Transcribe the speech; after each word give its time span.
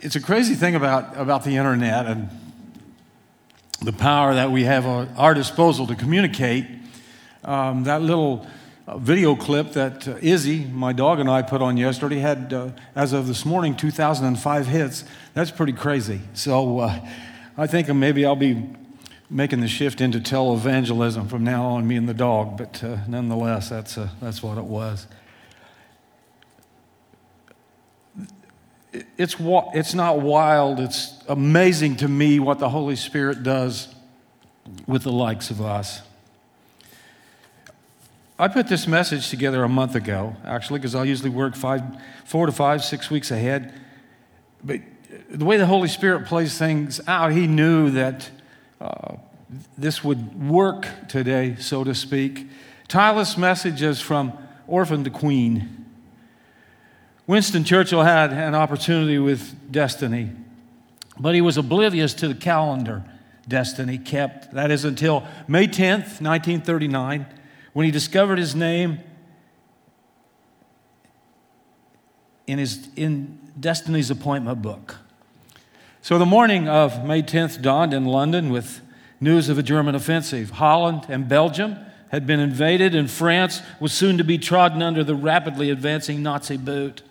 it's 0.00 0.16
a 0.16 0.20
crazy 0.20 0.54
thing 0.54 0.74
about, 0.74 1.16
about 1.16 1.44
the 1.44 1.56
internet 1.56 2.06
and 2.06 2.28
the 3.82 3.92
power 3.92 4.34
that 4.34 4.50
we 4.50 4.64
have 4.64 4.86
at 4.86 5.08
our 5.16 5.34
disposal 5.34 5.86
to 5.88 5.94
communicate. 5.94 6.66
Um, 7.42 7.84
that 7.84 8.02
little 8.02 8.46
uh, 8.86 8.98
video 8.98 9.34
clip 9.34 9.72
that 9.72 10.06
uh, 10.06 10.16
Izzy, 10.20 10.64
my 10.64 10.92
dog, 10.92 11.18
and 11.18 11.28
I 11.28 11.42
put 11.42 11.62
on 11.62 11.76
yesterday 11.76 12.18
had, 12.18 12.52
uh, 12.52 12.70
as 12.94 13.12
of 13.12 13.26
this 13.26 13.44
morning, 13.44 13.76
2,005 13.76 14.66
hits. 14.66 15.04
That's 15.34 15.50
pretty 15.50 15.72
crazy. 15.72 16.20
So 16.34 16.80
uh, 16.80 17.00
I 17.56 17.66
think 17.66 17.88
maybe 17.88 18.24
I'll 18.24 18.36
be 18.36 18.68
making 19.30 19.60
the 19.60 19.68
shift 19.68 20.00
into 20.00 20.20
televangelism 20.20 21.28
from 21.28 21.44
now 21.44 21.64
on, 21.64 21.86
me 21.86 21.96
and 21.96 22.08
the 22.08 22.14
dog. 22.14 22.56
But 22.56 22.82
uh, 22.84 22.98
nonetheless, 23.08 23.68
that's, 23.68 23.98
uh, 23.98 24.08
that's 24.20 24.42
what 24.42 24.58
it 24.58 24.64
was. 24.64 25.06
It's, 28.92 29.36
it's 29.38 29.94
not 29.94 30.20
wild, 30.20 30.80
it's 30.80 31.22
amazing 31.28 31.96
to 31.96 32.08
me 32.08 32.38
what 32.38 32.58
the 32.58 32.68
Holy 32.68 32.96
Spirit 32.96 33.42
does 33.42 33.94
with 34.86 35.02
the 35.02 35.12
likes 35.12 35.50
of 35.50 35.60
us. 35.60 36.02
I 38.38 38.46
put 38.46 38.68
this 38.68 38.86
message 38.86 39.30
together 39.30 39.64
a 39.64 39.68
month 39.68 39.96
ago, 39.96 40.36
actually, 40.44 40.78
because 40.78 40.94
I 40.94 41.04
usually 41.04 41.30
work 41.30 41.56
five, 41.56 41.82
four 42.24 42.46
to 42.46 42.52
five, 42.52 42.84
six 42.84 43.10
weeks 43.10 43.30
ahead. 43.30 43.74
But 44.62 44.80
the 45.28 45.44
way 45.44 45.56
the 45.56 45.66
Holy 45.66 45.88
Spirit 45.88 46.26
plays 46.26 46.56
things 46.56 47.00
out, 47.08 47.32
He 47.32 47.48
knew 47.48 47.90
that 47.90 48.30
uh, 48.80 49.16
this 49.76 50.04
would 50.04 50.48
work 50.48 50.86
today, 51.08 51.56
so 51.58 51.82
to 51.82 51.94
speak. 51.94 52.46
Tyler's 52.86 53.36
message 53.36 53.82
is 53.82 54.00
from 54.00 54.32
orphan 54.68 55.02
to 55.04 55.10
queen. 55.10 55.77
Winston 57.28 57.62
Churchill 57.62 58.04
had 58.04 58.32
an 58.32 58.54
opportunity 58.54 59.18
with 59.18 59.70
destiny, 59.70 60.30
but 61.20 61.34
he 61.34 61.42
was 61.42 61.58
oblivious 61.58 62.14
to 62.14 62.26
the 62.26 62.34
calendar 62.34 63.04
destiny 63.46 63.98
kept. 63.98 64.50
That 64.54 64.70
is 64.70 64.86
until 64.86 65.26
May 65.46 65.66
10th, 65.66 66.22
1939, 66.22 67.26
when 67.74 67.84
he 67.84 67.92
discovered 67.92 68.38
his 68.38 68.54
name 68.54 69.00
in 72.46 72.58
his 72.58 72.88
in 72.96 73.38
Destiny's 73.60 74.10
appointment 74.10 74.62
book. 74.62 74.96
So 76.00 76.18
the 76.18 76.24
morning 76.24 76.66
of 76.66 77.04
May 77.04 77.22
10th 77.22 77.60
dawned 77.60 77.92
in 77.92 78.06
London 78.06 78.48
with 78.48 78.80
news 79.20 79.50
of 79.50 79.58
a 79.58 79.62
German 79.62 79.94
offensive. 79.94 80.52
Holland 80.52 81.04
and 81.10 81.28
Belgium 81.28 81.76
had 82.10 82.26
been 82.26 82.40
invaded, 82.40 82.94
and 82.94 83.10
France 83.10 83.60
was 83.80 83.92
soon 83.92 84.16
to 84.16 84.24
be 84.24 84.38
trodden 84.38 84.80
under 84.80 85.04
the 85.04 85.14
rapidly 85.14 85.68
advancing 85.68 86.22
Nazi 86.22 86.56
boot. 86.56 87.02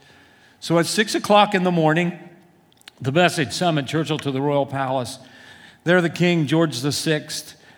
So 0.67 0.77
at 0.79 0.85
six 0.85 1.15
o'clock 1.15 1.55
in 1.55 1.63
the 1.63 1.71
morning, 1.71 2.19
the 2.99 3.13
message 3.13 3.53
summoned 3.53 3.87
Churchill 3.87 4.17
to 4.17 4.31
the 4.31 4.41
royal 4.41 4.65
palace. 4.65 5.17
There, 5.85 6.01
the 6.01 6.09
king, 6.09 6.45
George 6.45 6.77
VI, 6.77 7.29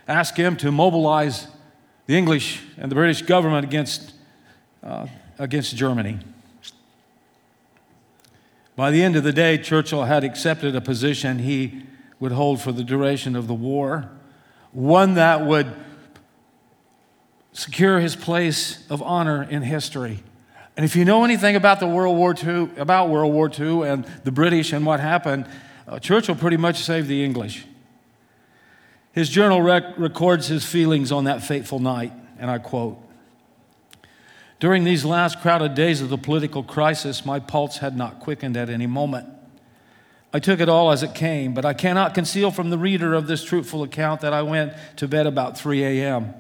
asked 0.08 0.36
him 0.36 0.58
to 0.58 0.72
mobilize 0.72 1.46
the 2.08 2.18
English 2.18 2.64
and 2.80 2.90
the 2.90 2.96
British 2.96 3.22
government 3.22 3.64
against, 3.64 4.14
uh, 4.82 5.06
against 5.38 5.76
Germany. 5.76 6.18
By 8.76 8.90
the 8.90 9.04
end 9.04 9.16
of 9.16 9.24
the 9.24 9.34
day, 9.34 9.60
Churchill 9.60 10.06
had 10.06 10.24
accepted 10.24 10.76
a 10.76 10.82
position 10.82 11.38
he 11.38 11.84
would 12.20 12.32
hold 12.32 12.60
for 12.60 12.72
the 12.72 12.84
duration 12.84 13.36
of 13.36 13.46
the 13.46 13.54
war, 13.54 14.10
one 14.72 15.14
that 15.14 15.46
would 15.46 15.72
secure 17.54 18.00
his 18.00 18.16
place 18.16 18.84
of 18.90 19.04
honor 19.04 19.44
in 19.44 19.62
history. 19.62 20.24
And 20.80 20.86
if 20.86 20.96
you 20.96 21.04
know 21.04 21.26
anything 21.26 21.58
about 21.58 21.82
the 21.82 21.88
World 21.88 22.16
War 22.16 22.34
II, 22.34 22.70
about 22.78 23.10
World 23.10 23.34
War 23.34 23.52
II 23.52 23.82
and 23.82 24.06
the 24.24 24.32
British 24.32 24.72
and 24.72 24.86
what 24.86 25.02
happened, 25.02 25.46
uh, 25.86 26.00
Churchill 26.00 26.36
pretty 26.36 26.56
much 26.56 26.78
saved 26.78 27.10
the 27.10 27.22
English. 27.22 27.66
His 29.12 29.28
journal 29.28 29.62
rec- 29.62 29.98
records 29.98 30.48
his 30.48 30.64
feelings 30.64 31.12
on 31.12 31.26
that 31.26 31.44
fateful 31.44 31.80
night, 31.80 32.14
and 32.40 32.50
I 32.50 32.60
quote 32.60 32.98
During 34.62 34.86
these 34.86 35.04
last 35.04 35.42
crowded 35.42 35.76
days 35.76 36.00
of 36.02 36.08
the 36.08 36.18
political 36.18 36.64
crisis, 36.64 37.26
my 37.26 37.42
pulse 37.42 37.80
had 37.80 37.98
not 37.98 38.22
quickened 38.22 38.56
at 38.56 38.70
any 38.70 38.88
moment. 38.88 39.28
I 40.34 40.40
took 40.40 40.62
it 40.62 40.70
all 40.70 40.92
as 40.92 41.04
it 41.04 41.14
came, 41.14 41.54
but 41.54 41.66
I 41.66 41.74
cannot 41.74 42.14
conceal 42.14 42.52
from 42.52 42.70
the 42.70 42.78
reader 42.78 43.14
of 43.14 43.28
this 43.28 43.44
truthful 43.44 43.84
account 43.84 44.22
that 44.22 44.32
I 44.32 44.44
went 44.44 44.72
to 44.96 45.10
bed 45.10 45.28
about 45.28 45.58
3 45.58 45.84
a.m. 45.84 46.34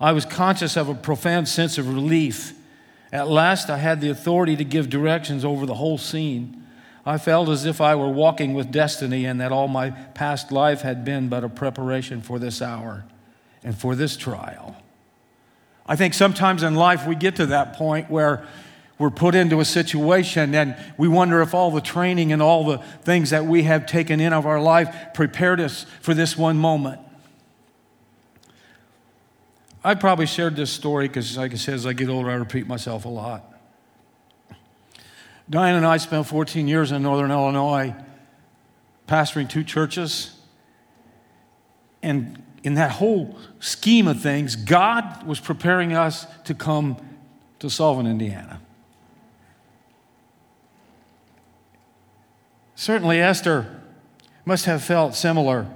I 0.00 0.10
was 0.10 0.24
conscious 0.24 0.76
of 0.76 0.88
a 0.88 0.94
profound 0.94 1.46
sense 1.46 1.78
of 1.78 1.86
relief 1.86 2.57
at 3.12 3.28
last, 3.28 3.70
I 3.70 3.78
had 3.78 4.00
the 4.00 4.10
authority 4.10 4.56
to 4.56 4.64
give 4.64 4.90
directions 4.90 5.44
over 5.44 5.64
the 5.64 5.74
whole 5.74 5.98
scene. 5.98 6.66
I 7.06 7.16
felt 7.16 7.48
as 7.48 7.64
if 7.64 7.80
I 7.80 7.94
were 7.94 8.10
walking 8.10 8.52
with 8.52 8.70
destiny 8.70 9.24
and 9.24 9.40
that 9.40 9.50
all 9.50 9.66
my 9.66 9.90
past 9.90 10.52
life 10.52 10.82
had 10.82 11.04
been 11.04 11.28
but 11.28 11.42
a 11.42 11.48
preparation 11.48 12.20
for 12.20 12.38
this 12.38 12.60
hour 12.60 13.06
and 13.64 13.76
for 13.76 13.94
this 13.94 14.16
trial. 14.16 14.76
I 15.86 15.96
think 15.96 16.12
sometimes 16.12 16.62
in 16.62 16.74
life 16.74 17.06
we 17.06 17.14
get 17.14 17.36
to 17.36 17.46
that 17.46 17.72
point 17.74 18.10
where 18.10 18.46
we're 18.98 19.10
put 19.10 19.34
into 19.34 19.60
a 19.60 19.64
situation 19.64 20.54
and 20.54 20.76
we 20.98 21.08
wonder 21.08 21.40
if 21.40 21.54
all 21.54 21.70
the 21.70 21.80
training 21.80 22.32
and 22.32 22.42
all 22.42 22.64
the 22.64 22.78
things 23.04 23.30
that 23.30 23.46
we 23.46 23.62
have 23.62 23.86
taken 23.86 24.20
in 24.20 24.34
of 24.34 24.44
our 24.44 24.60
life 24.60 24.94
prepared 25.14 25.60
us 25.60 25.86
for 26.02 26.12
this 26.12 26.36
one 26.36 26.58
moment. 26.58 27.00
I 29.88 29.94
probably 29.94 30.26
shared 30.26 30.54
this 30.54 30.70
story 30.70 31.08
because, 31.08 31.38
like 31.38 31.54
I 31.54 31.56
said, 31.56 31.72
as 31.72 31.86
I 31.86 31.94
get 31.94 32.10
older, 32.10 32.28
I 32.28 32.34
repeat 32.34 32.66
myself 32.66 33.06
a 33.06 33.08
lot. 33.08 33.42
Diane 35.48 35.76
and 35.76 35.86
I 35.86 35.96
spent 35.96 36.26
14 36.26 36.68
years 36.68 36.92
in 36.92 37.02
Northern 37.02 37.30
Illinois 37.30 37.94
pastoring 39.06 39.48
two 39.48 39.64
churches. 39.64 40.38
And 42.02 42.42
in 42.62 42.74
that 42.74 42.90
whole 42.90 43.38
scheme 43.60 44.08
of 44.08 44.20
things, 44.20 44.56
God 44.56 45.26
was 45.26 45.40
preparing 45.40 45.94
us 45.94 46.26
to 46.44 46.52
come 46.52 46.98
to 47.58 47.70
Sullivan, 47.70 48.06
Indiana. 48.06 48.60
Certainly, 52.74 53.22
Esther 53.22 53.80
must 54.44 54.66
have 54.66 54.84
felt 54.84 55.14
similar 55.14 55.66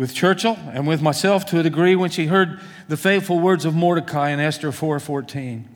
with 0.00 0.14
Churchill 0.14 0.56
and 0.72 0.86
with 0.86 1.02
myself 1.02 1.44
to 1.44 1.60
a 1.60 1.62
degree 1.62 1.94
when 1.94 2.08
she 2.08 2.24
heard 2.24 2.58
the 2.88 2.96
faithful 2.96 3.38
words 3.38 3.66
of 3.66 3.74
Mordecai 3.74 4.30
in 4.30 4.40
Esther 4.40 4.72
4:14. 4.72 5.68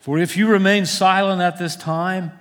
For 0.00 0.18
if 0.18 0.36
you 0.36 0.48
remain 0.48 0.84
silent 0.84 1.40
at 1.40 1.60
this 1.60 1.76
time, 1.76 2.32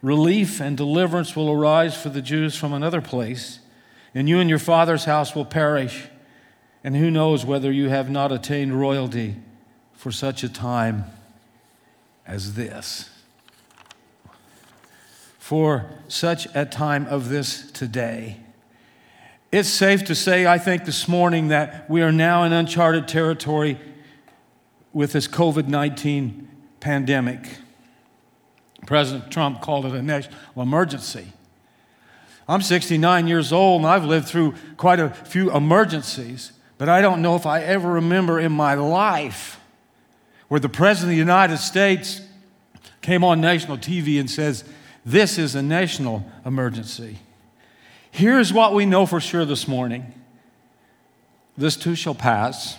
relief 0.00 0.58
and 0.58 0.74
deliverance 0.74 1.36
will 1.36 1.50
arise 1.50 1.94
for 1.94 2.08
the 2.08 2.22
Jews 2.22 2.56
from 2.56 2.72
another 2.72 3.02
place, 3.02 3.58
and 4.14 4.26
you 4.26 4.40
and 4.40 4.48
your 4.48 4.58
father's 4.58 5.04
house 5.04 5.34
will 5.34 5.44
perish. 5.44 6.04
And 6.82 6.96
who 6.96 7.10
knows 7.10 7.44
whether 7.44 7.70
you 7.70 7.90
have 7.90 8.08
not 8.08 8.32
attained 8.32 8.80
royalty 8.80 9.36
for 9.92 10.10
such 10.10 10.44
a 10.44 10.48
time 10.48 11.04
as 12.26 12.54
this? 12.54 13.10
For 15.38 15.90
such 16.08 16.48
a 16.54 16.64
time 16.64 17.06
of 17.08 17.28
this 17.28 17.70
today. 17.70 18.38
It's 19.56 19.70
safe 19.70 20.04
to 20.04 20.14
say, 20.14 20.46
I 20.46 20.58
think, 20.58 20.84
this 20.84 21.08
morning 21.08 21.48
that 21.48 21.88
we 21.88 22.02
are 22.02 22.12
now 22.12 22.42
in 22.42 22.52
uncharted 22.52 23.08
territory 23.08 23.80
with 24.92 25.12
this 25.12 25.26
COVID 25.26 25.66
19 25.66 26.46
pandemic. 26.78 27.48
President 28.84 29.32
Trump 29.32 29.62
called 29.62 29.86
it 29.86 29.94
a 29.94 30.02
national 30.02 30.36
emergency. 30.58 31.32
I'm 32.46 32.60
69 32.60 33.28
years 33.28 33.50
old 33.50 33.80
and 33.80 33.90
I've 33.90 34.04
lived 34.04 34.28
through 34.28 34.56
quite 34.76 35.00
a 35.00 35.08
few 35.08 35.50
emergencies, 35.50 36.52
but 36.76 36.90
I 36.90 37.00
don't 37.00 37.22
know 37.22 37.34
if 37.34 37.46
I 37.46 37.62
ever 37.62 37.92
remember 37.92 38.38
in 38.38 38.52
my 38.52 38.74
life 38.74 39.58
where 40.48 40.60
the 40.60 40.68
President 40.68 41.12
of 41.12 41.14
the 41.14 41.32
United 41.32 41.56
States 41.56 42.20
came 43.00 43.24
on 43.24 43.40
national 43.40 43.78
TV 43.78 44.20
and 44.20 44.30
says, 44.30 44.64
This 45.06 45.38
is 45.38 45.54
a 45.54 45.62
national 45.62 46.30
emergency. 46.44 47.20
Here's 48.16 48.50
what 48.50 48.72
we 48.72 48.86
know 48.86 49.04
for 49.04 49.20
sure 49.20 49.44
this 49.44 49.68
morning 49.68 50.14
this 51.54 51.76
too 51.76 51.94
shall 51.94 52.14
pass. 52.14 52.78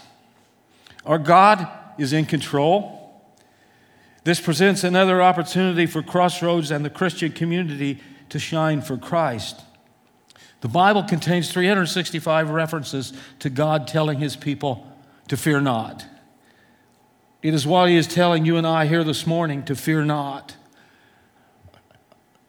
Our 1.06 1.20
God 1.20 1.68
is 2.00 2.12
in 2.12 2.26
control. 2.26 3.22
This 4.24 4.42
presents 4.42 4.84
another 4.84 5.22
opportunity 5.22 5.86
for 5.86 6.02
Crossroads 6.02 6.72
and 6.72 6.84
the 6.84 6.90
Christian 6.90 7.32
community 7.32 8.00
to 8.30 8.40
shine 8.40 8.82
for 8.82 8.98
Christ. 8.98 9.62
The 10.62 10.70
Bible 10.70 11.04
contains 11.04 11.52
365 11.52 12.50
references 12.50 13.14
to 13.38 13.52
God 13.52 13.88
telling 13.88 14.18
his 14.18 14.36
people 14.36 14.92
to 15.28 15.38
fear 15.38 15.62
not. 15.62 16.04
It 17.44 17.54
is 17.54 17.68
what 17.68 17.90
he 17.90 17.96
is 17.96 18.08
telling 18.08 18.44
you 18.44 18.58
and 18.58 18.66
I 18.66 18.88
here 18.88 19.04
this 19.04 19.28
morning 19.28 19.64
to 19.66 19.76
fear 19.76 20.04
not. 20.04 20.56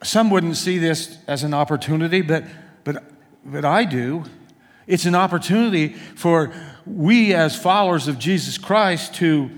Some 0.02 0.30
wouldn't 0.30 0.56
see 0.56 0.78
this 0.78 1.18
as 1.26 1.42
an 1.42 1.52
opportunity, 1.52 2.22
but 2.22 2.44
but, 2.84 3.04
but 3.44 3.64
I 3.64 3.84
do. 3.84 4.24
It's 4.86 5.04
an 5.04 5.14
opportunity 5.14 5.88
for 5.88 6.52
we, 6.86 7.34
as 7.34 7.54
followers 7.60 8.08
of 8.08 8.18
Jesus 8.18 8.56
Christ, 8.56 9.14
to 9.16 9.50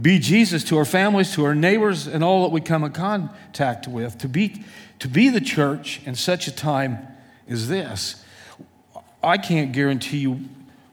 be 0.00 0.18
Jesus 0.18 0.64
to 0.64 0.78
our 0.78 0.84
families, 0.84 1.32
to 1.34 1.44
our 1.44 1.54
neighbors, 1.54 2.06
and 2.06 2.24
all 2.24 2.44
that 2.44 2.50
we 2.50 2.60
come 2.60 2.84
in 2.84 2.92
contact 2.92 3.86
with. 3.86 4.16
To 4.18 4.28
be, 4.28 4.64
to 5.00 5.08
be 5.08 5.28
the 5.28 5.40
church 5.40 6.00
in 6.06 6.14
such 6.14 6.46
a 6.46 6.52
time 6.52 7.06
as 7.48 7.68
this. 7.68 8.24
I 9.22 9.38
can't 9.38 9.72
guarantee 9.72 10.18
you 10.18 10.40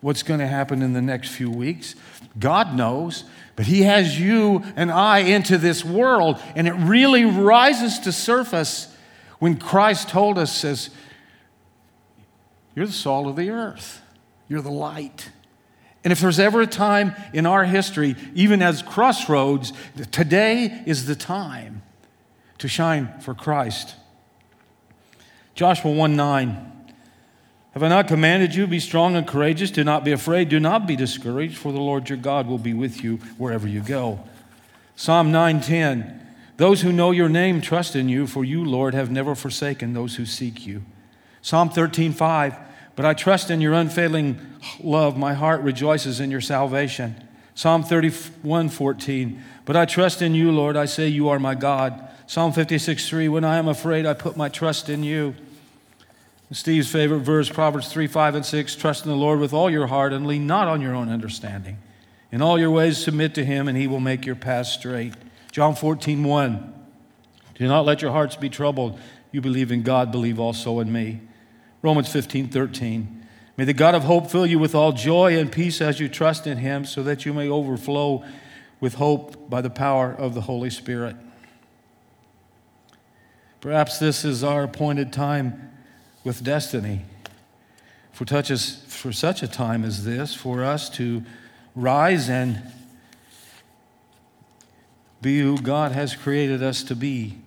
what's 0.02 0.24
going 0.24 0.40
to 0.40 0.48
happen 0.48 0.82
in 0.82 0.94
the 0.94 1.02
next 1.02 1.30
few 1.30 1.50
weeks. 1.50 1.96
God 2.38 2.76
knows, 2.76 3.24
but 3.56 3.66
He 3.66 3.84
has 3.84 4.20
you 4.20 4.64
and 4.76 4.92
I 4.92 5.20
into 5.20 5.58
this 5.58 5.84
world, 5.84 6.42
and 6.56 6.68
it 6.68 6.74
really 6.74 7.26
rises 7.26 8.00
to 8.00 8.12
surface 8.12 8.94
when 9.40 9.58
Christ 9.58 10.10
told 10.10 10.38
us, 10.38 10.56
says, 10.56 10.90
You're 12.80 12.88
the 12.88 12.94
salt 12.94 13.28
of 13.28 13.36
the 13.36 13.50
earth, 13.50 14.02
you're 14.48 14.62
the 14.62 14.72
light. 14.72 15.32
And 16.06 16.14
if 16.14 16.22
there's 16.22 16.40
ever 16.40 16.62
a 16.62 16.66
time 16.66 17.14
in 17.34 17.46
our 17.46 17.66
history, 17.66 18.16
even 18.34 18.62
as 18.62 18.82
crossroads, 18.82 19.74
today 20.12 20.82
is 20.86 21.06
the 21.06 21.14
time 21.14 21.82
to 22.58 22.70
shine 22.70 23.20
for 23.20 23.34
Christ. 23.34 23.96
Joshua 25.56 25.92
1 25.92 26.16
9. 26.16 26.72
Have 27.74 27.84
I 27.84 27.90
not 27.90 28.08
commanded 28.08 28.56
you, 28.56 28.66
be 28.66 28.80
strong 28.80 29.18
and 29.18 29.28
courageous? 29.28 29.72
Do 29.72 29.84
not 29.84 30.06
be 30.06 30.14
afraid, 30.14 30.48
do 30.48 30.62
not 30.62 30.88
be 30.88 30.96
discouraged, 30.96 31.58
for 31.58 31.74
the 31.74 31.82
Lord 31.82 32.08
your 32.08 32.18
God 32.18 32.48
will 32.48 32.58
be 32.58 32.74
with 32.74 33.04
you 33.04 33.18
wherever 33.38 33.68
you 33.68 33.82
go. 33.82 34.24
Psalm 34.96 35.34
9:10. 35.34 36.18
Those 36.56 36.80
who 36.80 36.94
know 36.94 37.12
your 37.12 37.28
name 37.28 37.60
trust 37.60 37.98
in 37.98 38.08
you, 38.08 38.26
for 38.26 38.46
you, 38.46 38.64
Lord, 38.64 38.94
have 38.94 39.12
never 39.12 39.36
forsaken 39.36 39.92
those 39.92 40.16
who 40.16 40.26
seek 40.26 40.66
you. 40.66 40.86
Psalm 41.42 41.70
13:5. 41.70 42.69
But 43.00 43.06
I 43.06 43.14
trust 43.14 43.50
in 43.50 43.62
your 43.62 43.76
unfailing 43.76 44.38
love. 44.82 45.18
My 45.18 45.34
heart 45.34 45.62
rejoices 45.62 46.20
in 46.20 46.32
your 46.32 46.42
salvation. 46.42 47.16
Psalm 47.56 47.82
31 47.82 48.68
14. 48.68 49.42
But 49.64 49.78
I 49.78 49.86
trust 49.86 50.22
in 50.22 50.36
you, 50.36 50.52
Lord. 50.52 50.76
I 50.76 50.84
say, 50.84 51.08
You 51.08 51.30
are 51.30 51.40
my 51.40 51.56
God. 51.56 52.10
Psalm 52.28 52.52
56 52.52 53.08
3. 53.08 53.30
When 53.30 53.46
I 53.46 53.58
am 53.58 53.70
afraid, 53.70 54.06
I 54.06 54.14
put 54.16 54.36
my 54.36 54.50
trust 54.50 54.90
in 54.90 55.04
you. 55.04 55.34
Steve's 56.52 56.92
favorite 56.92 57.22
verse, 57.22 57.48
Proverbs 57.48 57.88
3 57.88 58.06
5 58.06 58.36
and 58.36 58.46
6. 58.46 58.76
Trust 58.76 59.06
in 59.06 59.12
the 59.12 59.16
Lord 59.16 59.40
with 59.40 59.54
all 59.54 59.70
your 59.70 59.88
heart 59.88 60.12
and 60.12 60.28
lean 60.28 60.46
not 60.46 60.68
on 60.68 60.82
your 60.82 60.94
own 60.94 61.08
understanding. 61.08 61.78
In 62.34 62.42
all 62.42 62.60
your 62.60 62.72
ways, 62.72 62.98
submit 62.98 63.34
to 63.36 63.46
him, 63.46 63.70
and 63.70 63.78
he 63.78 63.88
will 63.88 64.02
make 64.02 64.26
your 64.26 64.36
path 64.36 64.68
straight. 64.68 65.14
John 65.54 65.74
14 65.74 66.22
1. 66.22 66.74
Do 67.56 67.66
not 67.66 67.86
let 67.86 68.02
your 68.02 68.12
hearts 68.12 68.36
be 68.36 68.50
troubled. 68.50 69.00
You 69.32 69.40
believe 69.40 69.72
in 69.72 69.84
God, 69.84 70.12
believe 70.12 70.38
also 70.38 70.82
in 70.82 70.92
me. 70.92 71.22
Romans 71.82 72.12
15, 72.12 72.50
13. 72.50 73.26
May 73.56 73.66
the 73.66 73.74
God 73.74 73.96
of 73.96 74.04
hope 74.04 74.30
fill 74.30 74.46
you 74.46 74.60
with 74.60 74.76
all 74.76 74.92
joy 74.92 75.38
and 75.38 75.52
peace 75.52 75.82
as 75.82 76.00
you 76.00 76.10
trust 76.10 76.48
in 76.48 76.58
him, 76.58 76.86
so 76.86 77.04
that 77.04 77.26
you 77.26 77.34
may 77.34 77.48
overflow 77.48 78.24
with 78.80 78.96
hope 78.96 79.50
by 79.50 79.62
the 79.62 79.70
power 79.70 80.14
of 80.14 80.34
the 80.34 80.42
Holy 80.42 80.70
Spirit. 80.70 81.16
Perhaps 83.62 84.00
this 84.00 84.24
is 84.24 84.44
our 84.44 84.64
appointed 84.64 85.12
time 85.12 85.72
with 86.24 86.44
destiny. 86.44 87.02
For, 88.14 88.26
touches, 88.26 88.84
for 88.88 89.12
such 89.12 89.44
a 89.44 89.48
time 89.48 89.84
as 89.84 90.04
this, 90.04 90.34
for 90.34 90.64
us 90.64 90.90
to 90.92 91.24
rise 91.76 92.30
and 92.30 92.62
be 95.22 95.40
who 95.40 95.58
God 95.58 95.92
has 95.92 96.16
created 96.16 96.64
us 96.64 96.84
to 96.84 96.96
be 96.96 97.38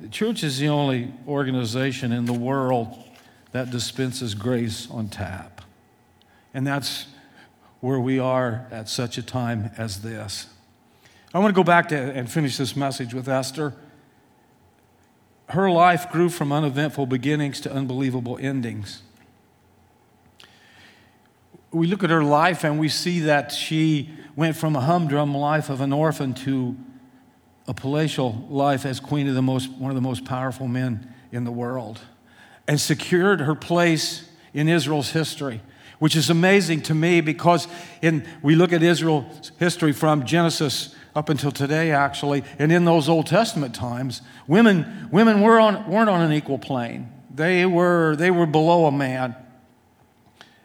the 0.00 0.08
church 0.08 0.42
is 0.42 0.58
the 0.58 0.68
only 0.68 1.12
organization 1.26 2.12
in 2.12 2.26
the 2.26 2.32
world 2.32 3.02
that 3.52 3.70
dispenses 3.70 4.34
grace 4.34 4.88
on 4.90 5.08
tap. 5.08 5.62
And 6.52 6.66
that's 6.66 7.06
where 7.80 7.98
we 7.98 8.18
are 8.18 8.66
at 8.70 8.88
such 8.88 9.16
a 9.16 9.22
time 9.22 9.70
as 9.78 10.02
this. 10.02 10.48
I 11.32 11.38
want 11.38 11.54
to 11.54 11.58
go 11.58 11.64
back 11.64 11.88
to 11.88 11.96
and 11.96 12.30
finish 12.30 12.56
this 12.56 12.76
message 12.76 13.14
with 13.14 13.28
Esther. 13.28 13.74
Her 15.48 15.70
life 15.70 16.10
grew 16.10 16.28
from 16.28 16.52
uneventful 16.52 17.06
beginnings 17.06 17.60
to 17.62 17.72
unbelievable 17.72 18.38
endings. 18.40 19.02
We 21.70 21.86
look 21.86 22.02
at 22.02 22.10
her 22.10 22.24
life 22.24 22.64
and 22.64 22.78
we 22.78 22.88
see 22.88 23.20
that 23.20 23.52
she 23.52 24.10
went 24.34 24.56
from 24.56 24.76
a 24.76 24.80
humdrum 24.80 25.34
life 25.34 25.70
of 25.70 25.80
an 25.80 25.92
orphan 25.92 26.34
to 26.34 26.76
a 27.68 27.74
palatial 27.74 28.46
life 28.48 28.86
as 28.86 29.00
queen 29.00 29.28
of 29.28 29.34
the 29.34 29.42
most, 29.42 29.70
one 29.70 29.90
of 29.90 29.94
the 29.94 30.00
most 30.00 30.24
powerful 30.24 30.68
men 30.68 31.12
in 31.32 31.44
the 31.44 31.50
world 31.50 32.00
and 32.68 32.80
secured 32.80 33.40
her 33.40 33.54
place 33.54 34.28
in 34.52 34.68
Israel's 34.68 35.10
history, 35.10 35.60
which 35.98 36.16
is 36.16 36.30
amazing 36.30 36.82
to 36.82 36.94
me 36.94 37.20
because 37.20 37.68
in, 38.02 38.26
we 38.42 38.54
look 38.54 38.72
at 38.72 38.82
Israel's 38.82 39.52
history 39.58 39.92
from 39.92 40.24
Genesis 40.24 40.94
up 41.14 41.28
until 41.28 41.50
today, 41.50 41.92
actually, 41.92 42.44
and 42.58 42.70
in 42.70 42.84
those 42.84 43.08
Old 43.08 43.26
Testament 43.26 43.74
times, 43.74 44.22
women, 44.46 45.08
women 45.10 45.40
were 45.40 45.58
on, 45.58 45.88
weren't 45.90 46.10
on 46.10 46.20
an 46.20 46.32
equal 46.32 46.58
plane. 46.58 47.10
They 47.34 47.64
were, 47.66 48.16
they 48.16 48.30
were 48.30 48.46
below 48.46 48.86
a 48.86 48.92
man. 48.92 49.34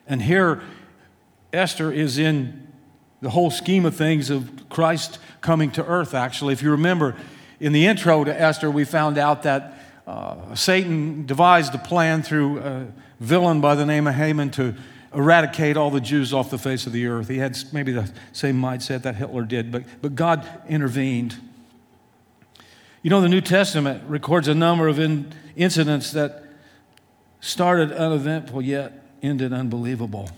And 0.07 0.21
here, 0.21 0.61
Esther 1.53 1.91
is 1.91 2.17
in 2.17 2.70
the 3.21 3.29
whole 3.29 3.51
scheme 3.51 3.85
of 3.85 3.95
things 3.95 4.29
of 4.29 4.49
Christ 4.69 5.19
coming 5.41 5.71
to 5.71 5.85
earth, 5.85 6.13
actually. 6.13 6.53
If 6.53 6.63
you 6.63 6.71
remember, 6.71 7.15
in 7.59 7.71
the 7.71 7.85
intro 7.85 8.23
to 8.23 8.41
Esther, 8.41 8.69
we 8.69 8.83
found 8.83 9.17
out 9.17 9.43
that 9.43 9.77
uh, 10.07 10.55
Satan 10.55 11.25
devised 11.25 11.73
a 11.75 11.77
plan 11.77 12.23
through 12.23 12.59
a 12.59 12.87
villain 13.19 13.61
by 13.61 13.75
the 13.75 13.85
name 13.85 14.07
of 14.07 14.15
Haman 14.15 14.49
to 14.51 14.75
eradicate 15.13 15.77
all 15.77 15.91
the 15.91 16.01
Jews 16.01 16.33
off 16.33 16.49
the 16.49 16.57
face 16.57 16.87
of 16.87 16.93
the 16.93 17.05
earth. 17.05 17.27
He 17.27 17.37
had 17.37 17.57
maybe 17.71 17.91
the 17.91 18.11
same 18.31 18.59
mindset 18.59 19.03
that 19.03 19.15
Hitler 19.15 19.43
did, 19.43 19.71
but, 19.71 19.83
but 20.01 20.15
God 20.15 20.47
intervened. 20.67 21.39
You 23.03 23.09
know, 23.09 23.21
the 23.21 23.29
New 23.29 23.41
Testament 23.41 24.03
records 24.07 24.47
a 24.47 24.55
number 24.55 24.87
of 24.87 24.99
in, 24.99 25.31
incidents 25.55 26.11
that 26.11 26.43
started 27.39 27.91
uneventful 27.91 28.61
yet 28.61 29.03
ended 29.21 29.53
unbelievable. 29.53 30.29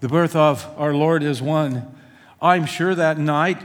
The 0.00 0.08
birth 0.08 0.34
of 0.34 0.66
our 0.78 0.94
Lord 0.94 1.22
is 1.22 1.42
one. 1.42 1.94
I'm 2.40 2.64
sure 2.64 2.94
that 2.94 3.18
night, 3.18 3.60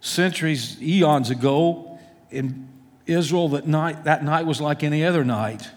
centuries, 0.00 0.80
eons 0.82 1.28
ago, 1.28 1.98
in 2.30 2.68
Israel, 3.06 3.50
that 3.50 3.66
night, 3.66 4.04
that 4.04 4.24
night 4.24 4.46
was 4.46 4.60
like 4.60 4.82
any 4.82 5.04
other 5.04 5.24
night. 5.24 5.68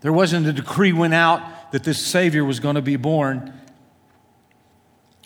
There 0.00 0.12
wasn't 0.12 0.46
a 0.46 0.52
decree 0.52 0.92
went 0.92 1.14
out 1.14 1.72
that 1.72 1.84
this 1.84 1.98
Savior 1.98 2.44
was 2.44 2.60
going 2.60 2.76
to 2.76 2.82
be 2.82 2.96
born. 2.96 3.52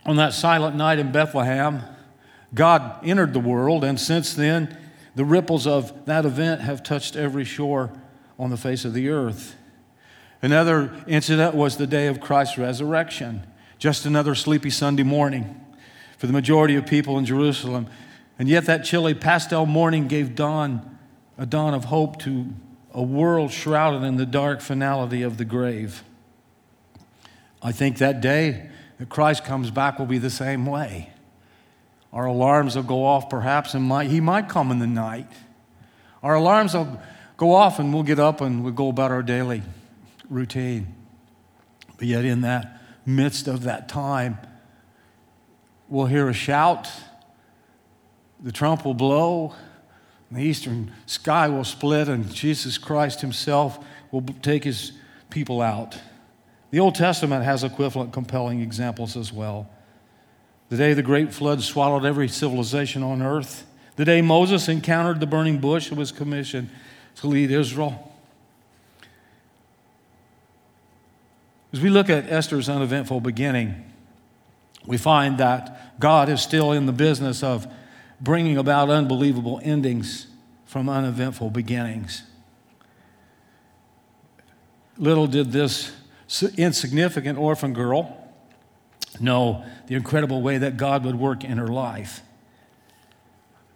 On 0.06 0.16
that 0.16 0.32
silent 0.32 0.74
night 0.74 0.98
in 0.98 1.12
Bethlehem, 1.12 1.82
God 2.52 2.98
entered 3.04 3.32
the 3.32 3.40
world, 3.40 3.84
and 3.84 4.00
since 4.00 4.34
then, 4.34 4.76
the 5.14 5.24
ripples 5.24 5.66
of 5.66 6.06
that 6.06 6.24
event 6.24 6.62
have 6.62 6.82
touched 6.82 7.14
every 7.14 7.44
shore 7.44 7.92
on 8.38 8.50
the 8.50 8.56
face 8.56 8.84
of 8.84 8.92
the 8.92 9.08
earth. 9.08 9.54
Another 10.42 10.90
incident 11.06 11.54
was 11.54 11.76
the 11.76 11.86
day 11.86 12.06
of 12.06 12.20
Christ's 12.20 12.56
resurrection, 12.56 13.46
just 13.78 14.06
another 14.06 14.34
sleepy 14.34 14.70
Sunday 14.70 15.02
morning 15.02 15.60
for 16.16 16.26
the 16.26 16.32
majority 16.32 16.76
of 16.76 16.86
people 16.86 17.18
in 17.18 17.26
Jerusalem. 17.26 17.86
And 18.38 18.48
yet, 18.48 18.64
that 18.64 18.84
chilly 18.84 19.12
pastel 19.12 19.66
morning 19.66 20.08
gave 20.08 20.34
dawn, 20.34 20.98
a 21.36 21.44
dawn 21.44 21.74
of 21.74 21.86
hope 21.86 22.18
to 22.20 22.46
a 22.94 23.02
world 23.02 23.52
shrouded 23.52 24.02
in 24.02 24.16
the 24.16 24.26
dark 24.26 24.62
finality 24.62 25.22
of 25.22 25.36
the 25.36 25.44
grave. 25.44 26.02
I 27.62 27.72
think 27.72 27.98
that 27.98 28.22
day 28.22 28.70
that 28.98 29.10
Christ 29.10 29.44
comes 29.44 29.70
back 29.70 29.98
will 29.98 30.06
be 30.06 30.18
the 30.18 30.30
same 30.30 30.64
way. 30.64 31.10
Our 32.14 32.24
alarms 32.24 32.76
will 32.76 32.82
go 32.82 33.04
off, 33.04 33.28
perhaps, 33.28 33.74
and 33.74 33.84
might, 33.84 34.08
he 34.08 34.20
might 34.20 34.48
come 34.48 34.70
in 34.70 34.78
the 34.78 34.86
night. 34.86 35.28
Our 36.22 36.34
alarms 36.34 36.74
will 36.74 37.00
go 37.36 37.54
off, 37.54 37.78
and 37.78 37.92
we'll 37.92 38.02
get 38.02 38.18
up 38.18 38.40
and 38.40 38.64
we'll 38.64 38.72
go 38.72 38.88
about 38.88 39.10
our 39.10 39.22
daily 39.22 39.62
routine. 40.30 40.94
But 41.98 42.06
yet, 42.06 42.24
in 42.24 42.40
that 42.40 42.80
midst 43.04 43.46
of 43.46 43.64
that 43.64 43.88
time, 43.88 44.38
we'll 45.88 46.06
hear 46.06 46.28
a 46.28 46.32
shout, 46.32 46.88
the 48.42 48.52
trump 48.52 48.86
will 48.86 48.94
blow, 48.94 49.54
the 50.30 50.40
eastern 50.40 50.92
sky 51.06 51.48
will 51.48 51.64
split, 51.64 52.08
and 52.08 52.32
Jesus 52.32 52.78
Christ 52.78 53.20
Himself 53.20 53.84
will 54.10 54.22
take 54.40 54.64
His 54.64 54.92
people 55.28 55.60
out. 55.60 55.98
The 56.70 56.80
Old 56.80 56.94
Testament 56.94 57.44
has 57.44 57.64
equivalent 57.64 58.12
compelling 58.12 58.60
examples 58.60 59.16
as 59.16 59.32
well. 59.32 59.68
The 60.68 60.76
day 60.76 60.94
the 60.94 61.02
great 61.02 61.34
flood 61.34 61.62
swallowed 61.62 62.04
every 62.04 62.28
civilization 62.28 63.02
on 63.02 63.22
earth, 63.22 63.66
the 63.96 64.04
day 64.04 64.22
Moses 64.22 64.68
encountered 64.68 65.20
the 65.20 65.26
burning 65.26 65.58
bush 65.58 65.90
and 65.90 65.98
was 65.98 66.12
commissioned 66.12 66.70
to 67.16 67.26
lead 67.26 67.50
Israel. 67.50 68.09
As 71.72 71.80
we 71.80 71.88
look 71.88 72.10
at 72.10 72.30
Esther's 72.30 72.68
uneventful 72.68 73.20
beginning, 73.20 73.84
we 74.86 74.96
find 74.96 75.38
that 75.38 76.00
God 76.00 76.28
is 76.28 76.40
still 76.40 76.72
in 76.72 76.86
the 76.86 76.92
business 76.92 77.42
of 77.42 77.66
bringing 78.20 78.56
about 78.56 78.90
unbelievable 78.90 79.60
endings 79.62 80.26
from 80.64 80.88
uneventful 80.88 81.50
beginnings. 81.50 82.22
Little 84.96 85.26
did 85.26 85.52
this 85.52 85.92
insignificant 86.56 87.38
orphan 87.38 87.72
girl 87.72 88.16
know 89.20 89.64
the 89.86 89.94
incredible 89.94 90.42
way 90.42 90.58
that 90.58 90.76
God 90.76 91.04
would 91.04 91.16
work 91.16 91.44
in 91.44 91.58
her 91.58 91.68
life. 91.68 92.22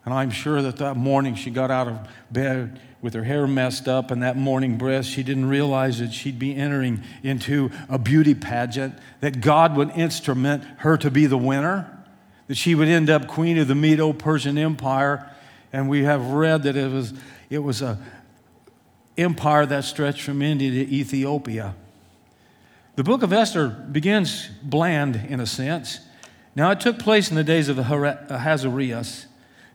And 0.05 0.13
I'm 0.13 0.31
sure 0.31 0.61
that 0.63 0.77
that 0.77 0.97
morning 0.97 1.35
she 1.35 1.51
got 1.51 1.71
out 1.71 1.89
of 1.89 2.09
bed 2.31 2.81
with 3.01 3.15
her 3.15 3.25
hair 3.25 3.47
messed 3.47 3.89
up 3.89 4.11
and 4.11 4.23
that 4.23 4.37
morning 4.37 4.79
breath, 4.79 5.05
she 5.05 5.23
didn't 5.23 5.49
realize 5.49 5.99
that 5.99 6.13
she'd 6.13 6.39
be 6.39 6.55
entering 6.55 7.03
into 7.23 7.71
a 7.89 7.99
beauty 7.99 8.35
pageant, 8.35 8.99
that 9.21 9.41
God 9.41 9.77
would 9.77 9.91
instrument 9.91 10.65
her 10.79 10.97
to 10.99 11.11
be 11.11 11.27
the 11.27 11.39
winner, 11.39 12.03
that 12.47 12.57
she 12.57 12.75
would 12.75 12.89
end 12.89 13.11
up 13.11 13.27
queen 13.27 13.59
of 13.59 13.69
the 13.69 13.75
Medo 13.75 14.13
Persian 14.13 14.59
Empire. 14.59 15.31
And 15.73 15.89
we 15.89 16.05
have 16.05 16.29
read 16.29 16.63
that 16.65 16.77
it 16.77 16.91
was, 16.91 17.15
it 17.51 17.59
was 17.59 17.83
a 17.83 17.99
empire 19.17 19.67
that 19.67 19.85
stretched 19.85 20.23
from 20.23 20.43
India 20.43 20.71
to 20.71 20.93
Ethiopia. 20.93 21.75
The 22.97 23.05
book 23.05 23.23
of 23.23 23.33
Esther 23.33 23.69
begins 23.69 24.49
bland 24.63 25.17
in 25.29 25.41
a 25.41 25.47
sense. 25.47 26.01
Now, 26.57 26.71
it 26.71 26.81
took 26.81 26.99
place 26.99 27.31
in 27.31 27.37
the 27.37 27.45
days 27.45 27.69
of 27.69 27.79
Ahasuerus 27.79 29.27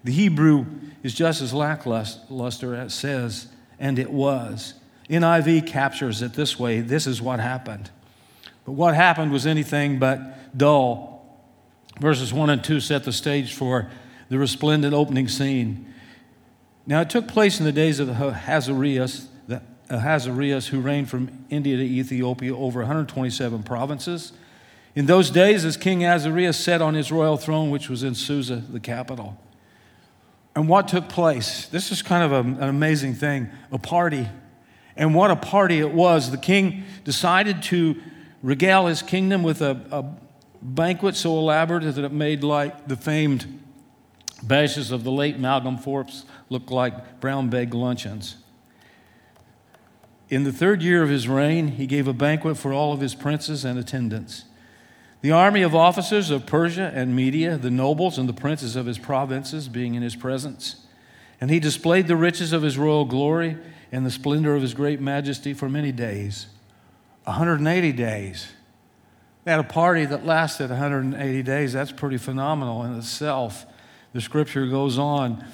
the 0.04 0.12
Hebrew 0.12 0.66
is 1.04 1.14
just 1.14 1.42
as 1.42 1.54
lackluster 1.54 2.76
as 2.76 2.94
it 2.94 2.96
says, 2.96 3.48
and 3.80 4.00
it 4.00 4.12
was. 4.12 4.76
NIV 5.10 5.68
captures 5.68 6.22
it 6.22 6.34
this 6.34 6.60
way 6.60 6.82
this 6.82 7.08
is 7.08 7.22
what 7.22 7.40
happened. 7.40 7.90
But 8.66 8.74
what 8.74 8.96
happened 8.96 9.32
was 9.32 9.48
anything 9.48 10.00
but 10.00 10.58
dull. 10.58 11.26
Verses 12.00 12.34
1 12.34 12.50
and 12.50 12.64
2 12.64 12.80
set 12.80 13.04
the 13.04 13.12
stage 13.12 13.54
for 13.54 13.90
the 14.30 14.38
resplendent 14.38 14.94
opening 14.94 15.28
scene. 15.28 15.94
Now, 16.86 17.02
it 17.02 17.10
took 17.10 17.28
place 17.28 17.60
in 17.60 17.66
the 17.66 17.72
days 17.72 18.00
of 18.00 18.10
Ahasuerus, 18.10 19.28
the 19.48 19.62
Ahasuerus 19.90 20.68
uh, 20.68 20.72
who 20.72 20.82
reigned 20.82 21.10
from 21.10 21.46
India 21.50 21.78
to 21.78 21.84
Ethiopia 21.84 22.56
over 22.56 22.80
127 22.80 23.64
provinces. 23.64 24.34
In 24.96 25.06
those 25.06 25.30
days, 25.30 25.66
as 25.66 25.78
King 25.78 26.04
Ahasuerus 26.04 26.58
sat 26.58 26.82
on 26.82 26.94
his 26.94 27.12
royal 27.12 27.38
throne, 27.38 27.70
which 27.70 27.90
was 27.90 28.04
in 28.04 28.16
Susa, 28.16 28.56
the 28.56 28.80
capital. 28.80 29.38
And 30.56 30.68
what 30.68 30.88
took 30.88 31.10
place? 31.10 31.68
This 31.68 31.92
is 31.92 32.02
kind 32.02 32.24
of 32.24 32.32
a, 32.32 32.40
an 32.62 32.70
amazing 32.70 33.16
thing 33.16 33.50
a 33.72 33.78
party. 33.78 34.28
And 34.96 35.16
what 35.16 35.32
a 35.32 35.36
party 35.36 35.80
it 35.80 35.92
was. 35.92 36.32
The 36.32 36.38
king 36.38 36.84
decided 37.04 37.64
to 37.64 38.02
regale 38.42 38.88
his 38.88 39.02
kingdom 39.02 39.44
with 39.44 39.62
a, 39.62 39.80
a 39.92 40.06
banquet 40.62 41.16
so 41.16 41.38
elaborate 41.38 41.84
that 41.96 42.04
it 42.04 42.12
made 42.12 42.44
like 42.44 42.88
the 42.88 42.98
famed 42.98 43.62
bashes 44.44 44.92
of 44.92 45.04
the 45.04 45.12
late 45.12 45.40
Malcolm 45.40 45.78
Forbes 45.78 46.26
look 46.50 46.72
like 46.72 47.20
brown 47.20 47.50
bag 47.50 47.74
luncheons. 47.74 48.38
In 50.30 50.44
the 50.44 50.52
third 50.52 50.82
year 50.82 51.02
of 51.02 51.10
his 51.10 51.28
reign, 51.28 51.70
he 51.70 51.88
gave 51.88 52.08
a 52.08 52.14
banquet 52.14 52.58
for 52.58 52.72
all 52.72 52.94
of 52.94 53.02
his 53.02 53.16
princes 53.16 53.66
and 53.66 53.80
attendants. 53.80 54.46
The 55.22 55.32
army 55.32 55.64
of 55.64 55.76
officers 55.76 56.30
of 56.30 56.46
Persia 56.46 56.92
and 56.94 57.16
Media, 57.16 57.58
the 57.58 57.72
nobles 57.72 58.18
and 58.18 58.30
the 58.30 58.34
princes 58.34 58.76
of 58.76 58.86
his 58.86 58.98
provinces 58.98 59.68
being 59.68 59.96
in 59.96 60.02
his 60.02 60.16
presence. 60.16 60.86
And 61.42 61.50
he 61.50 61.60
displayed 61.60 62.08
the 62.08 62.16
riches 62.16 62.54
of 62.54 62.62
his 62.62 62.78
royal 62.78 63.06
glory 63.06 63.58
and 63.92 64.06
the 64.06 64.12
splendor 64.12 64.56
of 64.56 64.62
his 64.62 64.74
great 64.74 65.02
majesty 65.02 65.54
for 65.54 65.70
many 65.70 65.92
days 65.92 66.48
180 67.26 67.92
days. 67.92 68.52
They 69.44 69.52
had 69.52 69.60
a 69.60 69.64
party 69.64 70.06
that 70.06 70.26
lasted 70.26 70.70
180 70.70 71.44
days. 71.44 71.74
That's 71.74 71.92
pretty 71.92 72.18
phenomenal 72.18 72.84
in 72.84 72.96
itself. 72.98 73.66
The 74.14 74.22
scripture 74.22 74.68
goes 74.68 74.98
on. 74.98 75.46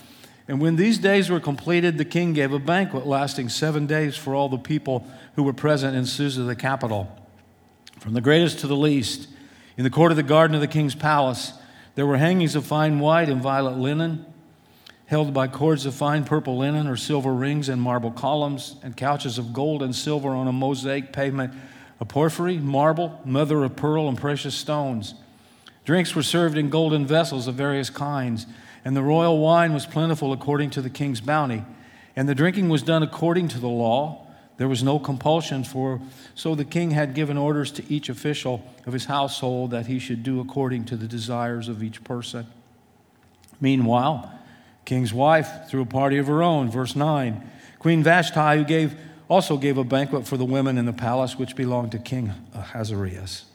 And 0.48 0.62
when 0.62 0.76
these 0.76 0.98
days 0.98 1.30
were 1.30 1.40
completed, 1.40 1.98
the 1.98 2.06
king 2.06 2.34
gave 2.34 2.54
a 2.54 2.60
banquet 2.60 3.06
lasting 3.06 3.50
seven 3.50 3.88
days 3.88 4.16
for 4.16 4.36
all 4.36 4.48
the 4.48 4.58
people 4.58 5.06
who 5.36 5.44
were 5.44 5.54
present 5.54 5.96
in 5.96 6.06
Susa, 6.06 6.44
the 6.44 6.56
capital, 6.56 7.14
from 8.00 8.14
the 8.14 8.22
greatest 8.22 8.60
to 8.60 8.68
the 8.68 8.76
least. 8.76 9.28
In 9.78 9.84
the 9.84 9.90
court 9.90 10.12
of 10.12 10.16
the 10.16 10.24
garden 10.24 10.56
of 10.56 10.62
the 10.62 10.68
king's 10.68 10.96
palace, 10.96 11.54
there 11.96 12.06
were 12.06 12.18
hangings 12.18 12.56
of 12.56 12.66
fine 12.66 13.00
white 13.00 13.28
and 13.30 13.42
violet 13.42 13.78
linen, 13.78 14.26
held 15.08 15.34
by 15.34 15.48
cords 15.48 15.86
of 15.86 15.94
fine 15.94 16.24
purple 16.24 16.58
linen 16.58 16.88
or 16.88 16.96
silver 16.96 17.34
rings 17.34 17.68
and 17.68 17.82
marble 17.82 18.12
columns, 18.12 18.78
and 18.84 18.96
couches 18.96 19.38
of 19.38 19.54
gold 19.54 19.84
and 19.84 19.96
silver 19.96 20.30
on 20.30 20.48
a 20.48 20.54
mosaic 20.54 21.12
pavement 21.12 21.54
of 22.00 22.08
porphyry, 22.08 22.58
marble, 22.58 23.20
mother 23.26 23.64
of 23.64 23.76
pearl, 23.76 24.08
and 24.08 24.18
precious 24.18 24.56
stones. 24.56 25.14
Drinks 25.84 26.16
were 26.16 26.24
served 26.24 26.58
in 26.58 26.70
golden 26.70 27.06
vessels 27.06 27.48
of 27.48 27.56
various 27.56 27.90
kinds, 27.90 28.48
and 28.84 28.96
the 28.96 29.04
royal 29.04 29.40
wine 29.40 29.74
was 29.74 29.86
plentiful 29.86 30.34
according 30.34 30.70
to 30.72 30.82
the 30.82 30.90
king's 30.90 31.22
bounty. 31.22 31.64
And 32.16 32.30
the 32.30 32.36
drinking 32.36 32.70
was 32.70 32.82
done 32.82 33.04
according 33.04 33.50
to 33.50 33.60
the 33.60 33.68
law 33.68 34.25
there 34.58 34.68
was 34.68 34.84
no 34.84 35.00
compulsion 35.00 35.64
for, 35.64 36.00
so 36.34 36.56
the 36.56 36.64
king 36.64 36.92
had 36.92 37.14
given 37.14 37.38
orders 37.38 37.72
to 37.72 37.94
each 37.94 38.08
official 38.08 38.64
of 38.86 38.94
his 38.94 39.06
household 39.06 39.72
that 39.72 39.88
he 39.88 40.00
should 40.00 40.24
do 40.24 40.40
according 40.40 40.86
to 40.86 40.96
the 40.96 41.08
desires 41.08 41.68
of 41.68 41.84
each 41.84 42.04
person. 42.04 42.48
Meanwhile, 43.60 44.32
king's 44.86 45.14
wife 45.14 45.50
threw 45.68 45.82
a 45.82 45.86
party 45.86 46.18
of 46.18 46.28
her 46.28 46.42
own. 46.42 46.70
Verse 46.70 46.96
9 46.96 47.52
Queen 47.80 48.02
Vashti, 48.02 48.58
who 48.58 48.64
gave, 48.64 48.98
also 49.30 49.58
gave 49.58 49.78
a 49.78 49.84
banquet 49.84 50.26
for 50.26 50.38
the 50.38 50.46
women 50.46 50.78
in 50.78 50.86
the 50.86 50.94
palace 50.94 51.38
which 51.38 51.56
belonged 51.56 51.92
to 51.92 52.00
King 52.00 52.34
Ahasuerus. 52.54 53.46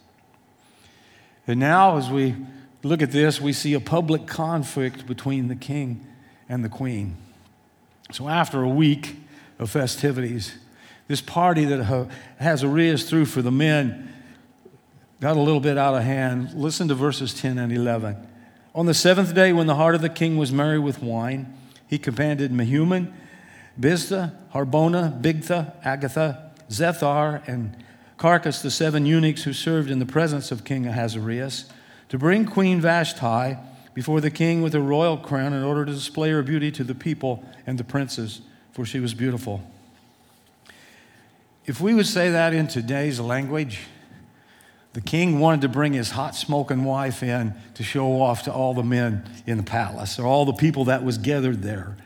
And 1.46 1.58
now, 1.58 1.96
as 1.96 2.10
we 2.10 2.36
look 2.84 3.02
at 3.02 3.10
this, 3.10 3.40
we 3.40 3.52
see 3.52 3.74
a 3.74 3.80
public 3.80 4.26
conflict 4.26 5.06
between 5.06 5.48
the 5.48 5.56
king 5.56 6.06
and 6.48 6.64
the 6.64 6.68
queen. 6.68 7.16
So, 8.12 8.28
after 8.28 8.62
a 8.62 8.68
week 8.68 9.16
of 9.58 9.70
festivities, 9.70 10.54
this 11.10 11.20
party 11.20 11.64
that 11.64 11.82
has 11.82 12.62
Ahasuerus 12.62 13.10
threw 13.10 13.24
for 13.24 13.42
the 13.42 13.50
men 13.50 14.12
got 15.20 15.36
a 15.36 15.40
little 15.40 15.58
bit 15.58 15.76
out 15.76 15.96
of 15.96 16.04
hand. 16.04 16.54
Listen 16.54 16.86
to 16.86 16.94
verses 16.94 17.34
10 17.34 17.58
and 17.58 17.72
11. 17.72 18.16
On 18.76 18.86
the 18.86 18.94
seventh 18.94 19.34
day, 19.34 19.52
when 19.52 19.66
the 19.66 19.74
heart 19.74 19.96
of 19.96 20.02
the 20.02 20.08
king 20.08 20.38
was 20.38 20.52
merry 20.52 20.78
with 20.78 21.02
wine, 21.02 21.52
he 21.88 21.98
commanded 21.98 22.52
Mehuman, 22.52 23.12
Biztha, 23.78 24.36
Harbona, 24.54 25.20
Bigtha, 25.20 25.82
Abagtha, 25.82 26.52
Zethar, 26.68 27.42
and 27.48 27.76
Carkas, 28.16 28.62
the 28.62 28.70
seven 28.70 29.04
eunuchs 29.04 29.42
who 29.42 29.52
served 29.52 29.90
in 29.90 29.98
the 29.98 30.06
presence 30.06 30.52
of 30.52 30.62
King 30.62 30.86
Ahasuerus, 30.86 31.64
to 32.08 32.18
bring 32.18 32.46
Queen 32.46 32.80
Vashti 32.80 33.56
before 33.94 34.20
the 34.20 34.30
king 34.30 34.62
with 34.62 34.76
a 34.76 34.80
royal 34.80 35.16
crown 35.16 35.54
in 35.54 35.64
order 35.64 35.84
to 35.84 35.92
display 35.92 36.30
her 36.30 36.44
beauty 36.44 36.70
to 36.70 36.84
the 36.84 36.94
people 36.94 37.44
and 37.66 37.78
the 37.78 37.84
princes, 37.84 38.42
for 38.70 38.84
she 38.84 39.00
was 39.00 39.12
beautiful. 39.12 39.60
If 41.70 41.80
we 41.80 41.94
would 41.94 42.08
say 42.08 42.30
that 42.30 42.52
in 42.52 42.66
today's 42.66 43.20
language, 43.20 43.82
the 44.92 45.00
king 45.00 45.38
wanted 45.38 45.60
to 45.60 45.68
bring 45.68 45.92
his 45.92 46.10
hot 46.10 46.34
smoking 46.34 46.82
wife 46.82 47.22
in 47.22 47.54
to 47.74 47.84
show 47.84 48.20
off 48.20 48.42
to 48.42 48.52
all 48.52 48.74
the 48.74 48.82
men 48.82 49.24
in 49.46 49.56
the 49.56 49.62
palace 49.62 50.18
or 50.18 50.26
all 50.26 50.44
the 50.44 50.52
people 50.52 50.86
that 50.86 51.04
was 51.04 51.16
gathered 51.16 51.62
there. 51.62 51.96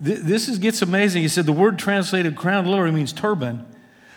This 0.00 0.48
is, 0.48 0.56
gets 0.56 0.80
amazing. 0.80 1.20
He 1.20 1.28
said 1.28 1.44
the 1.44 1.52
word 1.52 1.78
translated 1.78 2.36
crown 2.36 2.64
literally 2.64 2.92
means 2.92 3.12
turban. 3.12 3.66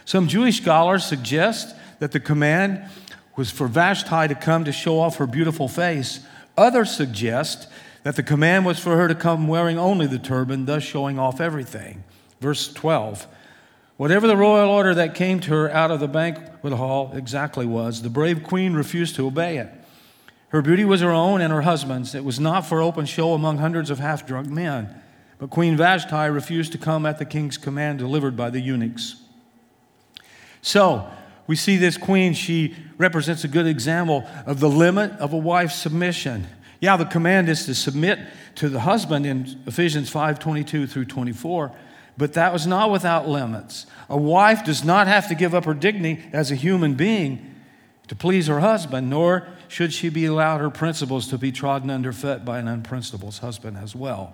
Some 0.05 0.29
Jewish 0.29 0.61
scholars 0.61 1.05
suggest 1.05 1.75
that 1.99 2.13
the 2.13 2.21
command 2.21 2.89
was 3.35 3.51
for 3.51 3.67
Vashti 3.67 4.29
to 4.29 4.35
come 4.35 4.63
to 4.63 4.71
show 4.71 5.01
off 5.01 5.17
her 5.17 5.27
beautiful 5.27 5.67
face. 5.67 6.21
Others 6.57 6.95
suggest 6.95 7.67
that 8.03 8.15
the 8.15 8.23
command 8.23 8.65
was 8.65 8.79
for 8.79 8.95
her 8.95 9.09
to 9.09 9.15
come 9.15 9.49
wearing 9.49 9.77
only 9.77 10.07
the 10.07 10.19
turban, 10.19 10.63
thus 10.65 10.83
showing 10.83 11.19
off 11.19 11.41
everything. 11.41 12.05
Verse 12.39 12.71
12 12.71 13.27
Whatever 13.97 14.27
the 14.27 14.35
royal 14.35 14.69
order 14.69 14.93
that 14.93 15.15
came 15.15 15.39
to 15.41 15.51
her 15.51 15.71
out 15.71 15.89
of 15.89 15.99
the 15.99 16.07
banquet 16.07 16.73
hall 16.73 17.11
exactly 17.13 17.65
was, 17.65 18.01
the 18.01 18.09
brave 18.09 18.43
queen 18.43 18.73
refused 18.73 19.15
to 19.15 19.27
obey 19.27 19.57
it. 19.57 19.69
Her 20.49 20.61
beauty 20.61 20.85
was 20.85 21.01
her 21.01 21.11
own 21.11 21.41
and 21.41 21.51
her 21.51 21.61
husband's. 21.61 22.13
It 22.13 22.23
was 22.23 22.39
not 22.39 22.65
for 22.65 22.81
open 22.81 23.05
show 23.05 23.33
among 23.33 23.57
hundreds 23.57 23.89
of 23.89 23.99
half 23.99 24.27
drunk 24.27 24.47
men. 24.47 25.01
But 25.37 25.49
Queen 25.49 25.75
Vashti 25.75 26.29
refused 26.29 26.71
to 26.73 26.77
come 26.77 27.05
at 27.05 27.19
the 27.19 27.25
king's 27.25 27.57
command 27.57 27.99
delivered 27.99 28.37
by 28.37 28.49
the 28.49 28.59
eunuchs. 28.59 29.17
So, 30.61 31.09
we 31.47 31.55
see 31.55 31.77
this 31.77 31.97
queen, 31.97 32.33
she 32.33 32.75
represents 32.97 33.43
a 33.43 33.47
good 33.47 33.67
example 33.67 34.23
of 34.45 34.59
the 34.59 34.69
limit 34.69 35.11
of 35.19 35.33
a 35.33 35.37
wife's 35.37 35.75
submission. 35.75 36.47
Yeah, 36.79 36.97
the 36.97 37.05
command 37.05 37.49
is 37.49 37.65
to 37.65 37.75
submit 37.75 38.19
to 38.55 38.69
the 38.69 38.79
husband 38.81 39.25
in 39.25 39.61
Ephesians 39.67 40.09
5 40.09 40.39
22 40.39 40.87
through 40.87 41.05
24. 41.05 41.71
But 42.17 42.33
that 42.33 42.53
was 42.53 42.65
not 42.65 42.91
without 42.91 43.27
limits. 43.27 43.85
A 44.09 44.17
wife 44.17 44.63
does 44.63 44.83
not 44.83 45.07
have 45.07 45.27
to 45.27 45.35
give 45.35 45.53
up 45.53 45.65
her 45.65 45.73
dignity 45.73 46.23
as 46.31 46.49
a 46.49 46.55
human 46.55 46.95
being 46.95 47.53
to 48.07 48.15
please 48.15 48.47
her 48.47 48.59
husband, 48.59 49.09
nor 49.09 49.47
should 49.67 49.91
she 49.91 50.09
be 50.09 50.25
allowed 50.25 50.61
her 50.61 50.69
principles 50.69 51.27
to 51.27 51.37
be 51.37 51.51
trodden 51.51 51.89
underfoot 51.89 52.45
by 52.45 52.59
an 52.59 52.67
unprincipled 52.67 53.37
husband 53.37 53.77
as 53.77 53.95
well. 53.95 54.33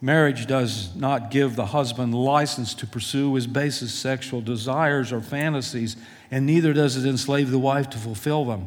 Marriage 0.00 0.46
does 0.46 0.94
not 0.94 1.30
give 1.30 1.56
the 1.56 1.66
husband 1.66 2.14
license 2.14 2.74
to 2.74 2.86
pursue 2.86 3.34
his 3.34 3.46
basest 3.46 3.98
sexual 3.98 4.42
desires 4.42 5.10
or 5.10 5.22
fantasies, 5.22 5.96
and 6.30 6.44
neither 6.44 6.74
does 6.74 6.96
it 6.96 7.08
enslave 7.08 7.50
the 7.50 7.58
wife 7.58 7.88
to 7.90 7.98
fulfill 7.98 8.44
them. 8.44 8.66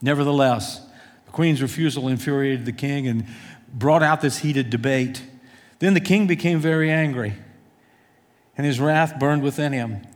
Nevertheless, 0.00 0.86
the 1.26 1.32
queen's 1.32 1.60
refusal 1.60 2.06
infuriated 2.06 2.66
the 2.66 2.72
king 2.72 3.08
and 3.08 3.26
brought 3.72 4.02
out 4.02 4.20
this 4.20 4.38
heated 4.38 4.70
debate. 4.70 5.22
Then 5.82 5.94
the 5.94 6.00
king 6.00 6.28
became 6.28 6.60
very 6.60 6.92
angry, 6.92 7.34
and 8.56 8.64
his 8.64 8.78
wrath 8.78 9.18
burned 9.18 9.42
within 9.42 9.72
him. 9.72 10.06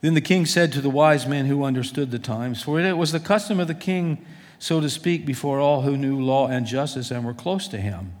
Then 0.00 0.14
the 0.14 0.22
king 0.22 0.46
said 0.46 0.72
to 0.72 0.80
the 0.80 0.88
wise 0.88 1.26
men 1.26 1.44
who 1.44 1.64
understood 1.64 2.10
the 2.10 2.18
times, 2.18 2.62
for 2.62 2.80
it 2.80 2.96
was 2.96 3.12
the 3.12 3.20
custom 3.20 3.60
of 3.60 3.68
the 3.68 3.74
king 3.74 4.24
so 4.58 4.80
to 4.80 4.88
speak, 4.88 5.26
before 5.26 5.60
all 5.60 5.82
who 5.82 5.98
knew 5.98 6.18
law 6.18 6.46
and 6.48 6.64
justice 6.64 7.10
and 7.10 7.26
were 7.26 7.34
close 7.34 7.68
to 7.68 7.76
him. 7.76 8.14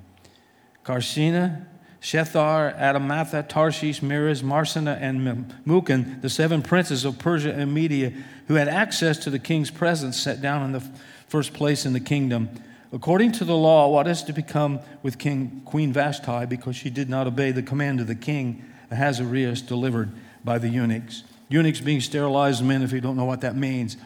Carshena, 0.84 1.64
Shethar, 2.02 2.78
Adamatha, 2.78 3.48
Tarshish, 3.48 4.02
Meres, 4.02 4.42
Marsena, 4.42 4.98
and 5.00 5.22
Memucan, 5.66 6.20
the 6.20 6.28
seven 6.28 6.60
princes 6.60 7.06
of 7.06 7.18
Persia 7.18 7.54
and 7.54 7.72
Media, 7.72 8.12
who 8.48 8.56
had 8.56 8.68
access 8.68 9.16
to 9.16 9.30
the 9.30 9.38
king's 9.38 9.70
presence, 9.70 10.20
sat 10.20 10.42
down 10.42 10.62
in 10.62 10.72
the 10.72 10.84
first 11.26 11.54
place 11.54 11.86
in 11.86 11.94
the 11.94 12.00
kingdom. 12.00 12.50
According 12.94 13.32
to 13.32 13.44
the 13.44 13.56
law, 13.56 13.88
what 13.88 14.06
is 14.06 14.22
to 14.22 14.32
become 14.32 14.78
with 15.02 15.18
King 15.18 15.62
Queen 15.64 15.92
Vashti 15.92 16.46
because 16.46 16.76
she 16.76 16.90
did 16.90 17.10
not 17.10 17.26
obey 17.26 17.50
the 17.50 17.60
command 17.60 17.98
of 17.98 18.06
the 18.06 18.14
king 18.14 18.64
Ahasuerus 18.88 19.62
delivered 19.62 20.12
by 20.44 20.58
the 20.58 20.68
eunuchs? 20.68 21.24
Eunuchs 21.48 21.80
being 21.80 22.00
sterilized 22.00 22.64
men, 22.64 22.82
if 22.82 22.92
you 22.92 23.00
don't 23.00 23.16
know 23.16 23.24
what 23.24 23.40
that 23.40 23.56
means. 23.56 23.96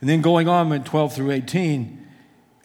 And 0.00 0.10
then 0.10 0.22
going 0.22 0.48
on 0.48 0.72
in 0.72 0.82
12 0.82 1.14
through 1.14 1.30
18, 1.30 2.04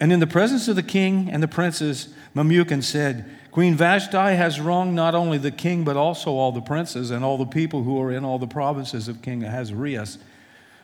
and 0.00 0.12
in 0.12 0.18
the 0.18 0.26
presence 0.26 0.66
of 0.66 0.74
the 0.74 0.82
king 0.82 1.30
and 1.30 1.40
the 1.40 1.48
princes, 1.48 2.12
Memucan 2.34 2.82
said, 2.82 3.30
Queen 3.52 3.76
Vashti 3.76 4.34
has 4.34 4.60
wronged 4.60 4.96
not 4.96 5.14
only 5.14 5.38
the 5.38 5.52
king, 5.52 5.84
but 5.84 5.96
also 5.96 6.32
all 6.32 6.50
the 6.50 6.60
princes 6.60 7.12
and 7.12 7.24
all 7.24 7.38
the 7.38 7.46
people 7.46 7.84
who 7.84 8.02
are 8.02 8.10
in 8.10 8.24
all 8.24 8.40
the 8.40 8.48
provinces 8.48 9.06
of 9.06 9.22
King 9.22 9.44
Ahasuerus. 9.44 10.18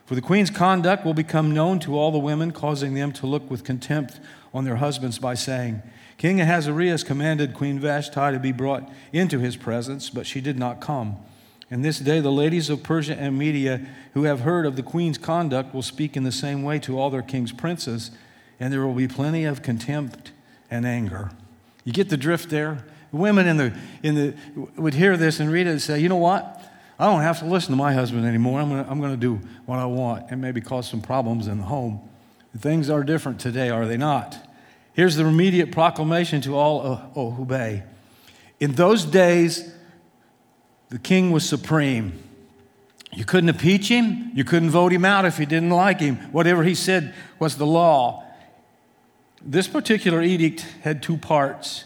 For 0.04 0.14
the 0.14 0.20
queen's 0.20 0.50
conduct 0.50 1.04
will 1.04 1.14
become 1.14 1.54
known 1.54 1.78
to 1.80 1.99
all 1.99 2.11
the 2.11 2.18
women, 2.18 2.52
causing 2.52 2.94
them 2.94 3.12
to 3.12 3.26
look 3.26 3.50
with 3.50 3.64
contempt 3.64 4.20
on 4.52 4.64
their 4.64 4.76
husbands 4.76 5.18
by 5.18 5.34
saying, 5.34 5.82
King 6.18 6.40
Ahasuerus 6.40 7.02
commanded 7.02 7.54
Queen 7.54 7.78
Vashti 7.78 8.32
to 8.32 8.38
be 8.38 8.52
brought 8.52 8.88
into 9.12 9.38
his 9.38 9.56
presence, 9.56 10.11
but 10.11 10.26
she 10.26 10.40
did 10.40 10.58
not 10.58 10.80
come. 10.80 11.16
And 11.70 11.84
this 11.84 11.99
day, 11.99 12.20
the 12.20 12.30
ladies 12.30 12.70
of 12.70 12.82
Persia 12.82 13.16
and 13.18 13.38
Media 13.38 13.80
who 14.12 14.25
have 14.25 14.40
heard 14.40 14.66
of 14.66 14.76
the 14.76 14.82
queen's 14.82 15.18
conduct 15.18 15.75
will 15.75 15.82
speak 15.82 16.16
in 16.16 16.23
the 16.23 16.30
same 16.30 16.62
way 16.62 16.78
to 16.80 16.99
all 16.99 17.11
their 17.11 17.23
king's 17.23 17.52
princes, 17.52 18.11
and 18.61 18.73
there 18.73 18.87
will 18.87 18.94
be 18.94 19.08
plenty 19.08 19.44
of 19.44 19.62
contempt 19.62 20.30
and 20.70 20.87
anger. 20.87 21.30
You 21.84 21.92
get 21.92 22.11
the 22.11 22.16
drift 22.16 22.50
there? 22.50 22.84
Women 23.11 23.46
in 23.46 23.56
the, 23.56 23.73
in 24.02 24.14
the, 24.14 24.34
would 24.76 24.94
hear 24.94 25.16
this 25.16 25.40
and 25.40 25.50
read 25.50 25.66
it 25.66 25.70
and 25.70 25.82
say, 25.82 25.99
you 25.99 26.08
know 26.08 26.16
what? 26.16 26.61
I 26.98 27.06
don't 27.06 27.22
have 27.22 27.40
to 27.40 27.46
listen 27.46 27.70
to 27.70 27.76
my 27.76 27.92
husband 27.92 28.24
anymore. 28.24 28.60
I'm 28.60 28.68
going 28.68 28.84
I'm 28.88 29.02
to 29.02 29.16
do 29.16 29.40
what 29.66 29.78
I 29.78 29.86
want 29.86 30.30
and 30.30 30.40
maybe 30.40 30.60
cause 30.60 30.88
some 30.88 31.00
problems 31.00 31.48
in 31.48 31.58
the 31.58 31.64
home. 31.64 32.00
Things 32.56 32.88
are 32.88 33.02
different 33.02 33.40
today, 33.40 33.68
are 33.70 33.84
they 33.84 33.96
not? 33.96 34.38
Here's 34.92 35.16
the 35.16 35.24
immediate 35.24 35.72
proclamation 35.72 36.40
to 36.42 36.56
all 36.56 36.86
uh, 36.86 37.00
oh, 37.16 37.30
who 37.32 37.42
obey. 37.42 37.82
In 38.60 38.72
those 38.72 39.04
days, 39.04 39.74
the 40.88 41.00
king 41.00 41.32
was 41.32 41.48
supreme. 41.48 42.12
You 43.12 43.24
couldn't 43.24 43.48
impeach 43.48 43.88
him. 43.88 44.30
You 44.34 44.44
couldn't 44.44 44.70
vote 44.70 44.92
him 44.92 45.04
out 45.04 45.24
if 45.24 45.40
you 45.40 45.46
didn't 45.46 45.70
like 45.70 45.98
him. 45.98 46.16
Whatever 46.30 46.62
he 46.62 46.76
said 46.76 47.12
was 47.40 47.56
the 47.56 47.66
law. 47.66 48.24
This 49.42 49.66
particular 49.66 50.22
edict 50.22 50.60
had 50.82 51.02
two 51.02 51.16
parts. 51.16 51.84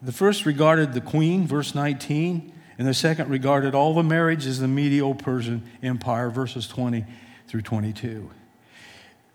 The 0.00 0.12
first 0.12 0.46
regarded 0.46 0.92
the 0.92 1.00
queen, 1.00 1.46
verse 1.46 1.74
19, 1.74 2.52
and 2.78 2.86
the 2.86 2.94
second 2.94 3.30
regarded 3.30 3.74
all 3.74 3.94
the 3.94 4.02
marriages 4.02 4.58
in 4.58 4.62
the 4.62 4.68
Medo 4.68 5.14
Persian 5.14 5.62
Empire, 5.82 6.30
verses 6.30 6.68
20 6.68 7.04
through 7.48 7.62
22. 7.62 8.30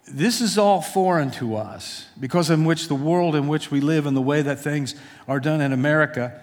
This 0.08 0.42
is 0.42 0.58
all 0.58 0.82
foreign 0.82 1.32
to 1.32 1.56
us 1.56 2.08
because 2.20 2.50
in 2.50 2.66
which 2.66 2.88
the 2.88 2.96
world 2.96 3.36
in 3.36 3.48
which 3.48 3.72
we 3.72 3.80
live 3.80 4.06
and 4.06 4.18
the 4.18 4.22
way 4.22 4.42
that 4.42 4.60
things 4.60 4.96
are 5.28 5.40
done 5.40 5.62
in 5.62 5.72
America 5.72 6.42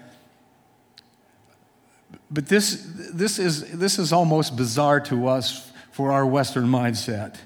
but 2.31 2.47
this, 2.47 2.87
this, 3.11 3.39
is, 3.39 3.71
this 3.71 3.97
is 3.97 4.13
almost 4.13 4.55
bizarre 4.55 4.99
to 5.01 5.27
us 5.27 5.71
for 5.91 6.11
our 6.11 6.25
Western 6.25 6.65
mindset. 6.65 7.37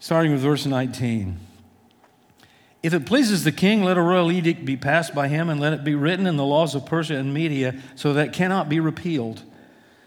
Starting 0.00 0.32
with 0.32 0.40
verse 0.40 0.66
19. 0.66 1.38
If 2.82 2.94
it 2.94 3.06
pleases 3.06 3.44
the 3.44 3.52
king, 3.52 3.84
let 3.84 3.96
a 3.96 4.02
royal 4.02 4.32
edict 4.32 4.64
be 4.64 4.76
passed 4.76 5.14
by 5.14 5.28
him, 5.28 5.48
and 5.48 5.60
let 5.60 5.72
it 5.72 5.84
be 5.84 5.94
written 5.94 6.26
in 6.26 6.36
the 6.36 6.44
laws 6.44 6.74
of 6.74 6.84
Persia 6.84 7.16
and 7.16 7.32
Media, 7.32 7.76
so 7.94 8.12
that 8.12 8.28
it 8.28 8.32
cannot 8.32 8.68
be 8.68 8.80
repealed. 8.80 9.42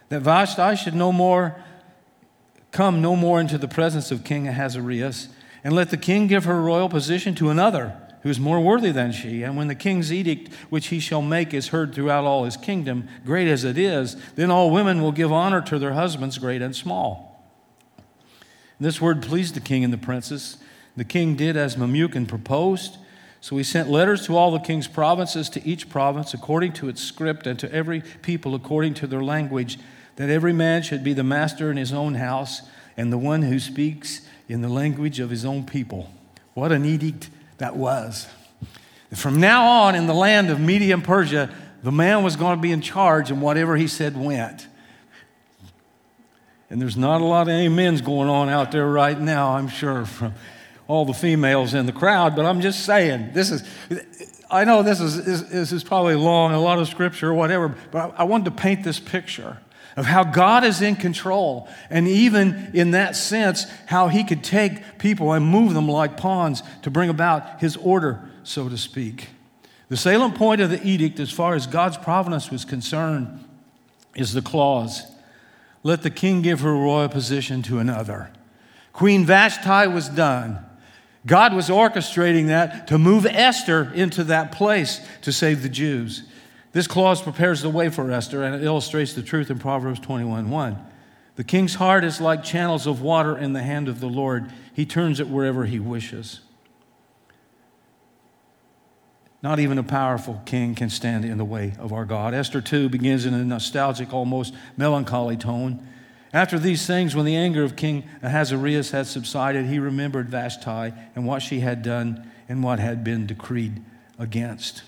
That 0.10 0.22
Vashti 0.22 0.75
should 0.75 0.96
no 0.96 1.11
more 1.11 1.55
come 2.72 3.01
no 3.01 3.16
more 3.16 3.40
into 3.40 3.57
the 3.57 3.70
presence 3.70 4.11
of 4.11 4.25
King 4.25 4.50
Ahasuerus, 4.50 5.29
and 5.64 5.74
let 5.74 5.90
the 5.90 5.98
king 5.98 6.27
give 6.27 6.44
her 6.44 6.61
royal 6.61 6.90
position 6.90 7.33
to 7.35 7.50
another 7.50 7.96
who 8.22 8.29
is 8.29 8.40
more 8.40 8.59
worthy 8.59 8.92
than 8.92 9.14
she. 9.14 9.44
And 9.44 9.55
when 9.55 9.70
the 9.70 9.75
king's 9.75 10.11
edict 10.11 10.53
which 10.70 10.88
he 10.88 11.00
shall 11.00 11.22
make 11.22 11.53
is 11.53 11.70
heard 11.70 11.96
throughout 11.96 12.25
all 12.25 12.44
his 12.44 12.57
kingdom, 12.57 13.07
great 13.24 13.48
as 13.48 13.64
it 13.64 13.77
is, 13.77 14.18
then 14.33 14.51
all 14.51 14.72
women 14.72 15.01
will 15.01 15.14
give 15.14 15.31
honor 15.31 15.61
to 15.61 15.79
their 15.79 15.94
husbands, 15.94 16.38
great 16.38 16.61
and 16.61 16.75
small. 16.75 17.48
This 18.79 19.00
word 19.00 19.22
pleased 19.22 19.53
the 19.53 19.61
king 19.61 19.83
and 19.83 19.94
the 19.94 19.98
princes. 19.98 20.57
The 20.98 21.03
king 21.03 21.36
did 21.36 21.58
as 21.58 21.75
Memucan 21.75 22.27
proposed. 22.27 22.98
So 23.42 23.58
he 23.58 23.64
sent 23.64 23.90
letters 23.90 24.25
to 24.25 24.36
all 24.36 24.51
the 24.51 24.60
king's 24.60 24.88
provinces, 24.88 25.50
to 25.50 25.64
each 25.68 25.90
province 25.90 26.34
according 26.34 26.74
to 26.74 26.90
its 26.90 27.01
script, 27.01 27.46
and 27.46 27.60
to 27.60 27.72
every 27.72 28.01
people 28.22 28.55
according 28.55 28.96
to 28.96 29.08
their 29.08 29.24
language, 29.24 29.77
that 30.16 30.29
every 30.29 30.53
man 30.53 30.81
should 30.81 31.03
be 31.03 31.14
the 31.14 31.24
master 31.24 31.70
in 31.70 31.77
his 31.77 31.94
own 31.94 32.16
house, 32.16 32.64
and 32.98 33.12
the 33.12 33.18
one 33.18 33.44
who 33.44 33.60
speaks 33.60 34.22
in 34.48 34.62
the 34.62 34.70
language 34.70 35.20
of 35.20 35.29
his 35.29 35.46
own 35.46 35.64
people. 35.64 36.10
What 36.53 36.72
an 36.72 36.86
edict 36.86 37.29
that 37.58 37.75
was. 37.75 38.27
From 39.14 39.40
now 39.40 39.68
on, 39.68 39.96
in 39.96 40.08
the 40.08 40.14
land 40.14 40.50
of 40.50 40.60
Media 40.60 40.94
and 40.94 41.03
Persia, 41.03 41.53
the 41.84 41.92
man 41.92 42.24
was 42.24 42.36
going 42.36 42.58
to 42.58 42.62
be 42.62 42.72
in 42.72 42.81
charge, 42.81 43.29
and 43.29 43.42
whatever 43.42 43.75
he 43.75 43.88
said 43.88 44.18
went. 44.18 44.68
And 46.70 46.81
there's 46.81 46.98
not 46.98 47.22
a 47.22 47.25
lot 47.25 47.48
of 47.48 47.53
amens 47.53 48.01
going 48.01 48.27
on 48.27 48.50
out 48.50 48.72
there 48.72 48.88
right 48.88 49.20
now, 49.20 49.55
I'm 49.55 49.68
sure, 49.68 50.05
from 50.05 50.34
all 50.88 51.06
the 51.06 51.14
females 51.14 51.74
in 51.74 51.86
the 51.86 51.92
crowd, 51.92 52.36
but 52.36 52.46
I'm 52.46 52.62
just 52.62 52.86
saying, 52.86 53.32
this 53.34 53.52
is, 53.52 53.64
I 54.50 54.66
know 54.66 54.84
this 54.84 55.00
is, 55.00 55.50
this 55.50 55.72
is 55.72 55.84
probably 55.84 56.16
long, 56.16 56.54
a 56.54 56.60
lot 56.60 56.80
of 56.80 56.88
scripture 56.88 57.30
or 57.30 57.34
whatever, 57.34 57.76
but 57.92 58.14
I 58.18 58.24
wanted 58.24 58.46
to 58.46 58.52
paint 58.52 58.84
this 58.84 59.00
picture 59.00 59.58
of 59.96 60.06
how 60.06 60.24
God 60.24 60.64
is 60.64 60.82
in 60.82 60.96
control. 60.96 61.70
And 61.90 62.08
even 62.08 62.72
in 62.74 62.92
that 62.92 63.16
sense, 63.16 63.66
how 63.88 64.10
He 64.10 64.24
could 64.24 64.44
take 64.44 65.00
people 65.00 65.32
and 65.32 65.46
move 65.46 65.74
them 65.74 65.88
like 65.88 66.18
pawns 66.18 66.62
to 66.84 66.92
bring 66.92 67.10
about 67.10 67.62
His 67.62 67.78
order, 67.78 68.30
so 68.44 68.70
to 68.70 68.78
speak. 68.78 69.30
The 69.88 69.98
salient 69.98 70.36
point 70.36 70.62
of 70.62 70.70
the 70.70 70.86
edict, 70.86 71.20
as 71.20 71.32
far 71.32 71.56
as 71.56 71.66
God's 71.66 71.98
providence 71.98 72.52
was 72.52 72.66
concerned, 72.66 73.44
is 74.16 74.34
the 74.34 74.42
clause 74.42 75.04
let 75.86 76.02
the 76.02 76.10
king 76.10 76.42
give 76.42 76.62
her 76.62 76.74
royal 76.74 77.08
position 77.08 77.62
to 77.62 77.78
another. 77.78 78.32
Queen 78.92 79.24
Vashti 79.24 79.88
was 79.88 80.10
done. 80.10 80.58
God 81.25 81.53
was 81.53 81.70
orchestrating 81.70 82.48
that 82.48 82.88
to 82.88 82.98
move 82.98 83.25
Esther 83.25 83.92
into 83.94 84.25
that 84.25 84.51
place 84.51 85.01
to 85.22 85.31
save 85.31 85.64
the 85.64 85.70
Jews. 85.70 86.24
This 86.72 86.88
clause 86.88 87.22
prepares 87.22 87.61
the 87.61 87.70
way 87.70 87.90
for 87.90 88.11
Esther 88.11 88.44
and 88.44 88.53
it 88.53 88.64
illustrates 88.64 89.14
the 89.14 89.24
truth 89.24 89.50
in 89.50 89.57
Proverbs 89.57 90.00
21:1. 90.00 90.77
The 91.35 91.44
king's 91.44 91.75
heart 91.75 92.03
is 92.03 92.22
like 92.22 92.44
channels 92.44 92.85
of 92.88 93.01
water 93.01 93.38
in 93.38 93.53
the 93.53 93.64
hand 93.64 93.88
of 93.88 94.00
the 94.00 94.07
Lord. 94.07 94.51
He 94.74 94.85
turns 94.85 95.20
it 95.20 95.27
wherever 95.27 95.66
he 95.66 95.79
wishes. 95.79 96.42
Not 99.42 99.59
even 99.59 99.77
a 99.77 99.83
powerful 99.83 100.42
king 100.46 100.75
can 100.75 100.90
stand 100.90 101.24
in 101.24 101.38
the 101.38 101.46
way 101.46 101.74
of 101.77 101.94
our 101.94 102.05
God. 102.05 102.33
Esther 102.33 102.61
2 102.61 102.90
begins 102.90 103.25
in 103.25 103.33
a 103.33 103.44
nostalgic, 103.44 104.14
almost 104.14 104.53
melancholy 104.75 105.38
tone. 105.38 105.85
After 106.36 106.60
these 106.60 106.86
things, 106.86 107.16
when 107.16 107.24
the 107.24 107.38
anger 107.38 107.64
of 107.64 107.78
King 107.78 108.04
Ahasuerus 108.22 108.92
had 108.92 109.08
subsided, 109.08 109.68
he 109.68 109.80
remembered 109.80 110.28
Vashti 110.28 110.94
and 111.16 111.26
what 111.26 111.42
she 111.42 111.62
had 111.62 111.82
done 111.82 112.30
and 112.50 112.62
what 112.62 112.78
had 112.78 113.06
been 113.06 113.26
decreed 113.26 113.82
against. 114.20 114.84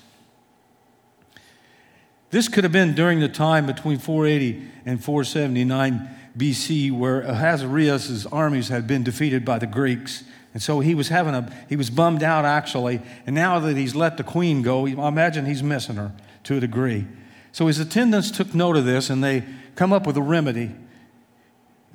This 2.31 2.49
could 2.49 2.65
have 2.65 2.73
been 2.73 2.95
during 2.95 3.21
the 3.21 3.29
time 3.29 3.65
between 3.65 3.97
480 3.97 4.61
and 4.85 5.01
479 5.01 6.09
BC, 6.37 6.91
where 6.91 7.21
Ahasuerus' 7.21 8.25
armies 8.25 8.67
had 8.67 8.85
been 8.85 9.03
defeated 9.03 9.45
by 9.45 9.57
the 9.57 9.67
Greeks. 9.67 10.25
And 10.53 10.61
so 10.61 10.81
he 10.81 10.93
was 10.93 11.07
having 11.07 11.33
a, 11.33 11.49
he 11.69 11.77
was 11.77 11.89
bummed 11.89 12.23
out 12.23 12.43
actually. 12.43 12.99
And 13.25 13.33
now 13.33 13.57
that 13.59 13.77
he's 13.77 13.95
let 13.95 14.17
the 14.17 14.23
queen 14.25 14.63
go, 14.63 14.85
I 14.85 15.07
imagine 15.07 15.45
he's 15.45 15.63
missing 15.63 15.95
her 15.95 16.11
to 16.43 16.57
a 16.57 16.59
degree. 16.59 17.07
So 17.53 17.67
his 17.67 17.79
attendants 17.79 18.31
took 18.31 18.53
note 18.53 18.75
of 18.75 18.83
this 18.83 19.09
and 19.09 19.23
they 19.23 19.45
come 19.75 19.93
up 19.93 20.05
with 20.05 20.17
a 20.17 20.21
remedy. 20.21 20.75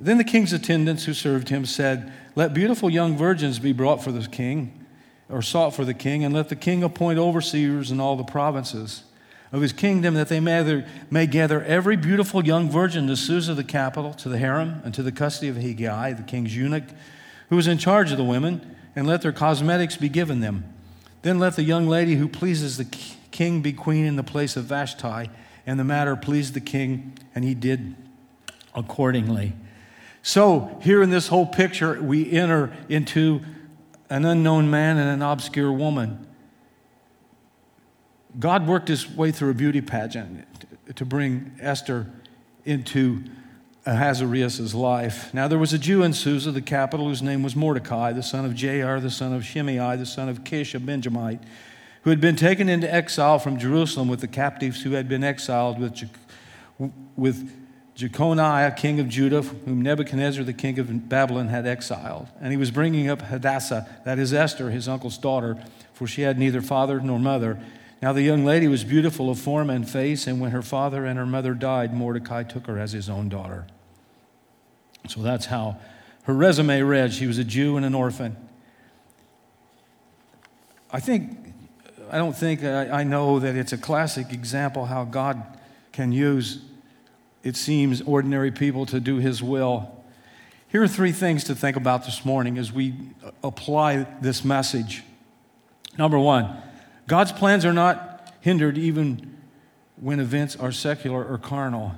Then 0.03 0.17
the 0.17 0.25
king's 0.25 0.51
attendants 0.51 1.05
who 1.05 1.13
served 1.13 1.47
him 1.47 1.65
said, 1.65 2.11
Let 2.35 2.53
beautiful 2.53 2.89
young 2.89 3.15
virgins 3.15 3.57
be 3.57 3.71
brought 3.71 4.03
for 4.03 4.11
the 4.11 4.27
king, 4.27 4.85
or 5.29 5.41
sought 5.41 5.73
for 5.73 5.85
the 5.85 5.93
king, 5.93 6.25
and 6.25 6.33
let 6.33 6.49
the 6.49 6.57
king 6.57 6.83
appoint 6.83 7.19
overseers 7.19 7.89
in 7.89 8.01
all 8.01 8.17
the 8.17 8.23
provinces 8.23 9.03
of 9.53 9.61
his 9.61 9.71
kingdom, 9.71 10.15
that 10.15 10.27
they 10.27 10.41
may, 10.41 10.83
may 11.09 11.25
gather 11.25 11.63
every 11.63 11.95
beautiful 11.95 12.43
young 12.45 12.69
virgin 12.69 13.07
to 13.07 13.15
Susa, 13.15 13.53
the 13.53 13.63
capital, 13.63 14.13
to 14.15 14.27
the 14.27 14.37
harem, 14.37 14.81
and 14.83 14.93
to 14.93 15.03
the 15.03 15.11
custody 15.11 15.47
of 15.47 15.55
Hegai, 15.55 16.17
the 16.17 16.23
king's 16.23 16.55
eunuch, 16.55 16.89
who 17.49 17.57
is 17.57 17.67
in 17.67 17.77
charge 17.77 18.11
of 18.11 18.17
the 18.17 18.23
women, 18.25 18.75
and 18.97 19.07
let 19.07 19.21
their 19.21 19.31
cosmetics 19.31 19.95
be 19.95 20.09
given 20.09 20.41
them. 20.41 20.65
Then 21.21 21.39
let 21.39 21.55
the 21.55 21.63
young 21.63 21.87
lady 21.87 22.15
who 22.15 22.27
pleases 22.27 22.75
the 22.75 22.85
king 23.31 23.61
be 23.61 23.71
queen 23.71 24.05
in 24.05 24.17
the 24.17 24.23
place 24.23 24.57
of 24.57 24.65
Vashti. 24.65 25.29
And 25.65 25.79
the 25.79 25.85
matter 25.85 26.17
pleased 26.17 26.53
the 26.55 26.59
king, 26.59 27.17
and 27.33 27.45
he 27.45 27.55
did 27.55 27.95
accordingly. 28.75 29.53
So, 30.25 30.79
here 30.81 31.03
in 31.03 31.09
this 31.09 31.27
whole 31.27 31.45
picture, 31.45 32.01
we 32.01 32.31
enter 32.31 32.71
into 32.87 33.41
an 34.09 34.23
unknown 34.23 34.69
man 34.69 34.97
and 34.97 35.09
an 35.09 35.21
obscure 35.21 35.71
woman. 35.71 36.25
God 38.39 38.65
worked 38.65 38.87
his 38.87 39.07
way 39.07 39.33
through 39.33 39.51
a 39.51 39.53
beauty 39.53 39.81
pageant 39.81 40.47
to 40.95 41.05
bring 41.05 41.51
Esther 41.59 42.09
into 42.63 43.25
Ahasuerus' 43.85 44.73
life. 44.73 45.33
Now, 45.33 45.49
there 45.49 45.59
was 45.59 45.73
a 45.73 45.77
Jew 45.77 46.03
in 46.03 46.13
Susa, 46.13 46.51
the 46.51 46.61
capital, 46.61 47.09
whose 47.09 47.21
name 47.21 47.43
was 47.43 47.53
Mordecai, 47.53 48.13
the 48.13 48.23
son 48.23 48.45
of 48.45 48.53
Jair, 48.53 49.01
the 49.01 49.11
son 49.11 49.33
of 49.33 49.43
Shimei, 49.43 49.97
the 49.97 50.05
son 50.05 50.29
of 50.29 50.45
Kish, 50.45 50.73
a 50.73 50.79
Benjamite, 50.79 51.41
who 52.03 52.09
had 52.11 52.21
been 52.21 52.37
taken 52.37 52.69
into 52.69 52.91
exile 52.91 53.39
from 53.39 53.59
Jerusalem 53.59 54.07
with 54.07 54.21
the 54.21 54.29
captives 54.29 54.83
who 54.83 54.91
had 54.91 55.09
been 55.09 55.23
exiled 55.23 55.79
with, 55.79 56.09
with 57.17 57.62
Jeconiah, 57.95 58.71
king 58.71 58.99
of 58.99 59.07
Judah, 59.07 59.41
whom 59.41 59.81
Nebuchadnezzar, 59.81 60.43
the 60.43 60.53
king 60.53 60.79
of 60.79 61.09
Babylon, 61.09 61.49
had 61.49 61.67
exiled. 61.67 62.27
And 62.41 62.51
he 62.51 62.57
was 62.57 62.71
bringing 62.71 63.07
up 63.07 63.21
Hadassah, 63.21 63.87
that 64.03 64.17
is 64.17 64.33
Esther, 64.33 64.71
his 64.71 64.87
uncle's 64.87 65.17
daughter, 65.17 65.57
for 65.93 66.07
she 66.07 66.23
had 66.23 66.39
neither 66.39 66.61
father 66.61 66.99
nor 66.99 67.19
mother. 67.19 67.59
Now 68.01 68.11
the 68.11 68.23
young 68.23 68.43
lady 68.43 68.67
was 68.67 68.83
beautiful 68.83 69.29
of 69.29 69.39
form 69.39 69.69
and 69.69 69.87
face, 69.87 70.25
and 70.25 70.41
when 70.41 70.51
her 70.51 70.63
father 70.63 71.05
and 71.05 71.19
her 71.19 71.25
mother 71.25 71.53
died, 71.53 71.93
Mordecai 71.93 72.43
took 72.43 72.65
her 72.65 72.79
as 72.79 72.93
his 72.93 73.09
own 73.09 73.29
daughter. 73.29 73.67
So 75.07 75.21
that's 75.21 75.45
how 75.45 75.77
her 76.23 76.33
resume 76.33 76.81
read. 76.81 77.13
She 77.13 77.27
was 77.27 77.37
a 77.37 77.43
Jew 77.43 77.77
and 77.77 77.85
an 77.85 77.93
orphan. 77.93 78.35
I 80.91 80.99
think, 80.99 81.53
I 82.11 82.17
don't 82.17 82.35
think, 82.35 82.63
I, 82.63 82.89
I 82.89 83.03
know 83.03 83.39
that 83.39 83.55
it's 83.55 83.73
a 83.73 83.77
classic 83.77 84.31
example 84.31 84.85
how 84.85 85.03
God 85.03 85.43
can 85.91 86.11
use 86.11 86.59
it 87.43 87.55
seems, 87.55 88.01
ordinary 88.01 88.51
people 88.51 88.85
to 88.87 88.99
do 88.99 89.17
His 89.17 89.43
will. 89.43 89.91
Here 90.69 90.81
are 90.81 90.87
three 90.87 91.11
things 91.11 91.43
to 91.45 91.55
think 91.55 91.77
about 91.77 92.05
this 92.05 92.25
morning 92.25 92.57
as 92.57 92.71
we 92.71 92.95
apply 93.43 94.07
this 94.21 94.43
message. 94.43 95.03
Number 95.97 96.17
one, 96.17 96.55
God's 97.07 97.31
plans 97.31 97.65
are 97.65 97.73
not 97.73 98.33
hindered 98.41 98.77
even 98.77 99.37
when 99.97 100.19
events 100.19 100.55
are 100.55 100.71
secular 100.71 101.23
or 101.23 101.37
carnal. 101.37 101.93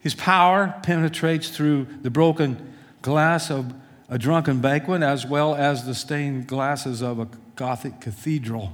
His 0.00 0.14
power 0.14 0.74
penetrates 0.82 1.50
through 1.50 1.86
the 2.02 2.10
broken 2.10 2.74
glass 3.02 3.50
of 3.50 3.74
a 4.08 4.18
drunken 4.18 4.60
banquet 4.60 5.02
as 5.02 5.26
well 5.26 5.54
as 5.54 5.84
the 5.86 5.94
stained 5.94 6.46
glasses 6.46 7.02
of 7.02 7.18
a 7.18 7.28
Gothic 7.54 8.00
cathedral 8.00 8.72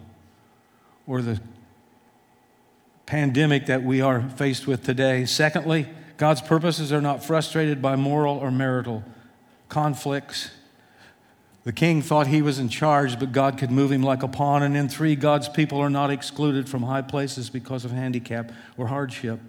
or 1.07 1.21
the 1.21 1.41
pandemic 3.09 3.65
that 3.67 3.83
we 3.83 4.03
are 4.03 4.21
faced 4.37 4.67
with 4.67 4.85
today. 4.85 5.25
Secondly, 5.25 5.89
God's 6.19 6.43
purposes 6.43 6.93
are 6.93 7.01
not 7.01 7.25
frustrated 7.25 7.81
by 7.81 7.97
moral 7.97 8.37
or 8.37 8.51
marital 8.51 9.03
conflicts. 9.71 10.51
The 11.65 11.73
king 11.73 12.03
thought 12.03 12.27
he 12.27 12.43
was 12.43 12.59
in 12.59 12.69
charge, 12.69 13.19
but 13.19 13.33
God 13.33 13.57
could 13.57 13.71
move 13.71 13.91
him 13.91 14.03
like 14.03 14.23
a 14.23 14.29
pawn. 14.29 14.63
And 14.63 14.77
in 14.77 14.91
three, 14.91 15.17
God's 15.17 15.49
people 15.49 15.79
are 15.79 15.89
not 15.89 16.11
excluded 16.11 16.69
from 16.69 16.83
high 16.83 17.01
places 17.01 17.49
because 17.49 17.87
of 17.87 17.93
handicap 17.93 18.53
or 18.77 18.89
hardship. 18.89 19.41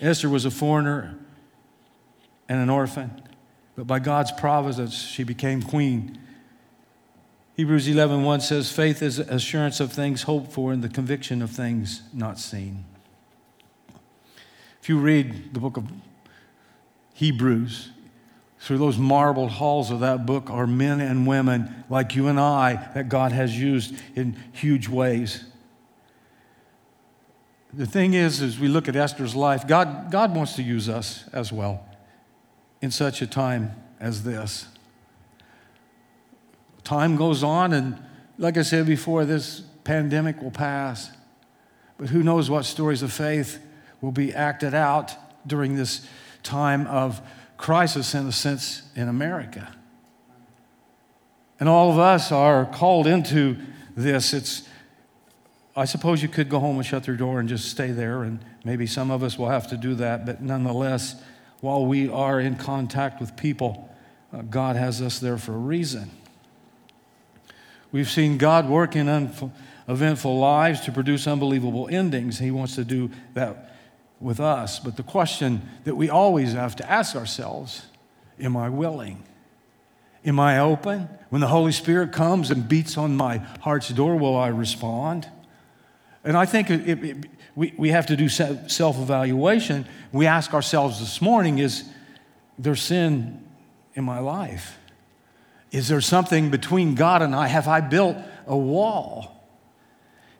Esther 0.00 0.28
was 0.28 0.44
a 0.44 0.50
foreigner 0.50 1.16
and 2.48 2.60
an 2.60 2.68
orphan, 2.68 3.22
but 3.76 3.86
by 3.86 4.00
God's 4.00 4.32
providence, 4.32 4.94
she 4.94 5.22
became 5.22 5.62
queen. 5.62 6.18
Hebrews 7.54 7.86
11:1 7.86 8.40
says, 8.40 8.72
"Faith 8.72 9.00
is 9.00 9.20
assurance 9.20 9.78
of 9.78 9.92
things 9.92 10.22
hoped 10.22 10.50
for 10.50 10.72
and 10.72 10.82
the 10.82 10.88
conviction 10.88 11.40
of 11.40 11.52
things 11.52 12.02
not 12.12 12.40
seen." 12.40 12.84
If 14.86 14.90
you 14.90 15.00
read 15.00 15.52
the 15.52 15.58
book 15.58 15.76
of 15.76 15.90
Hebrews, 17.14 17.90
through 18.60 18.78
those 18.78 18.96
marble 18.96 19.48
halls 19.48 19.90
of 19.90 19.98
that 19.98 20.26
book 20.26 20.48
are 20.48 20.64
men 20.64 21.00
and 21.00 21.26
women 21.26 21.84
like 21.90 22.14
you 22.14 22.28
and 22.28 22.38
I 22.38 22.88
that 22.94 23.08
God 23.08 23.32
has 23.32 23.58
used 23.58 23.96
in 24.14 24.36
huge 24.52 24.88
ways. 24.88 25.42
The 27.74 27.84
thing 27.84 28.14
is, 28.14 28.40
as 28.40 28.60
we 28.60 28.68
look 28.68 28.86
at 28.86 28.94
Esther's 28.94 29.34
life, 29.34 29.66
God, 29.66 30.12
God 30.12 30.36
wants 30.36 30.54
to 30.54 30.62
use 30.62 30.88
us 30.88 31.24
as 31.32 31.50
well 31.50 31.84
in 32.80 32.92
such 32.92 33.20
a 33.22 33.26
time 33.26 33.72
as 33.98 34.22
this. 34.22 34.68
Time 36.84 37.16
goes 37.16 37.42
on, 37.42 37.72
and 37.72 38.00
like 38.38 38.56
I 38.56 38.62
said 38.62 38.86
before, 38.86 39.24
this 39.24 39.62
pandemic 39.82 40.40
will 40.40 40.52
pass. 40.52 41.10
But 41.98 42.10
who 42.10 42.22
knows 42.22 42.48
what 42.48 42.64
stories 42.64 43.02
of 43.02 43.12
faith 43.12 43.65
will 44.00 44.12
be 44.12 44.32
acted 44.34 44.74
out 44.74 45.14
during 45.46 45.76
this 45.76 46.06
time 46.42 46.86
of 46.86 47.20
crisis, 47.56 48.14
in 48.14 48.26
a 48.26 48.32
sense, 48.32 48.82
in 48.94 49.08
America. 49.08 49.72
And 51.58 51.68
all 51.68 51.90
of 51.90 51.98
us 51.98 52.30
are 52.30 52.66
called 52.66 53.06
into 53.06 53.56
this. 53.96 54.34
It's, 54.34 54.68
I 55.74 55.86
suppose 55.86 56.22
you 56.22 56.28
could 56.28 56.48
go 56.48 56.60
home 56.60 56.76
and 56.76 56.84
shut 56.84 57.06
your 57.06 57.16
door 57.16 57.40
and 57.40 57.48
just 57.48 57.70
stay 57.70 57.90
there, 57.90 58.22
and 58.22 58.44
maybe 58.64 58.86
some 58.86 59.10
of 59.10 59.22
us 59.22 59.38
will 59.38 59.48
have 59.48 59.68
to 59.68 59.76
do 59.76 59.94
that, 59.94 60.26
but 60.26 60.42
nonetheless, 60.42 61.16
while 61.60 61.86
we 61.86 62.08
are 62.08 62.38
in 62.38 62.56
contact 62.56 63.20
with 63.20 63.36
people, 63.36 63.88
uh, 64.32 64.42
God 64.42 64.76
has 64.76 65.00
us 65.00 65.18
there 65.18 65.38
for 65.38 65.54
a 65.54 65.58
reason. 65.58 66.10
We've 67.92 68.10
seen 68.10 68.36
God 68.36 68.68
work 68.68 68.94
in 68.94 69.08
eventful 69.88 70.38
lives 70.38 70.80
to 70.82 70.92
produce 70.92 71.26
unbelievable 71.26 71.88
endings. 71.90 72.38
He 72.38 72.50
wants 72.50 72.74
to 72.74 72.84
do 72.84 73.10
that 73.32 73.75
with 74.20 74.40
us. 74.40 74.78
But 74.78 74.96
the 74.96 75.02
question 75.02 75.62
that 75.84 75.96
we 75.96 76.08
always 76.08 76.52
have 76.52 76.76
to 76.76 76.90
ask 76.90 77.16
ourselves 77.16 77.86
am 78.38 78.56
I 78.56 78.68
willing? 78.68 79.24
Am 80.24 80.40
I 80.40 80.58
open? 80.58 81.08
When 81.30 81.40
the 81.40 81.46
Holy 81.46 81.72
Spirit 81.72 82.12
comes 82.12 82.50
and 82.50 82.68
beats 82.68 82.98
on 82.98 83.16
my 83.16 83.38
heart's 83.60 83.88
door, 83.88 84.16
will 84.16 84.36
I 84.36 84.48
respond? 84.48 85.28
And 86.24 86.36
I 86.36 86.44
think 86.44 86.70
it, 86.70 87.04
it, 87.04 87.26
we, 87.54 87.72
we 87.78 87.90
have 87.90 88.06
to 88.06 88.16
do 88.16 88.28
self 88.28 88.98
evaluation. 88.98 89.86
We 90.12 90.26
ask 90.26 90.52
ourselves 90.52 90.98
this 90.98 91.22
morning 91.22 91.58
is 91.58 91.88
there 92.58 92.74
sin 92.74 93.44
in 93.94 94.04
my 94.04 94.18
life? 94.18 94.78
Is 95.70 95.88
there 95.88 96.00
something 96.00 96.50
between 96.50 96.94
God 96.94 97.22
and 97.22 97.34
I? 97.34 97.48
Have 97.48 97.68
I 97.68 97.80
built 97.80 98.16
a 98.46 98.56
wall? 98.56 99.48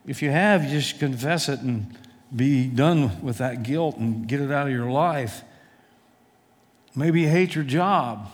If 0.06 0.22
you 0.22 0.30
have, 0.30 0.64
you 0.64 0.70
just 0.70 0.98
confess 0.98 1.48
it 1.48 1.60
and 1.60 1.96
be 2.34 2.66
done 2.66 3.22
with 3.22 3.38
that 3.38 3.62
guilt 3.62 3.96
and 3.96 4.26
get 4.26 4.40
it 4.40 4.50
out 4.50 4.66
of 4.66 4.72
your 4.72 4.90
life. 4.90 5.42
Maybe 6.94 7.22
you 7.22 7.28
hate 7.28 7.54
your 7.54 7.64
job. 7.64 8.28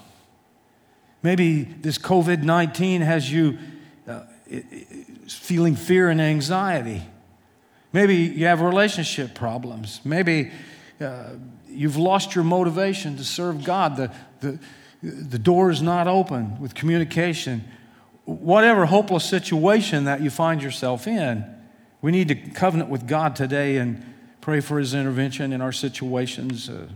Maybe 1.22 1.62
this 1.62 1.98
COVID 1.98 2.42
19 2.42 3.02
has 3.02 3.31
you 3.31 3.59
uh, 4.09 4.20
feeling 5.28 5.76
fear 5.76 6.09
and 6.09 6.20
anxiety. 6.20 7.02
Maybe 7.92 8.16
you 8.16 8.46
have 8.46 8.61
relationship 8.61 9.35
problems. 9.35 10.00
Maybe 10.05 10.50
uh, 11.00 11.31
you've 11.68 11.96
lost 11.96 12.35
your 12.35 12.44
motivation 12.44 13.16
to 13.18 13.24
serve 13.24 13.64
God. 13.64 13.96
The, 13.96 14.12
the, 14.40 14.59
the 15.02 15.38
door 15.38 15.70
is 15.70 15.83
not 15.83 16.07
open 16.07 16.61
with 16.61 16.74
communication. 16.74 17.64
Whatever 18.24 18.87
hopeless 18.87 19.24
situation 19.24 20.05
that 20.05 20.22
you 20.22 20.31
find 20.31 20.62
yourself 20.62 21.07
in, 21.07 21.44
we 22.03 22.11
need 22.11 22.29
to 22.29 22.35
covenant 22.35 22.91
with 22.91 23.07
God 23.07 23.35
today 23.35 23.77
and 23.77 24.05
pray 24.41 24.61
for 24.61 24.79
His 24.79 24.93
intervention 24.93 25.53
in 25.53 25.62
our 25.62 25.73
situations. 25.73 26.69
Uh, 26.69 26.88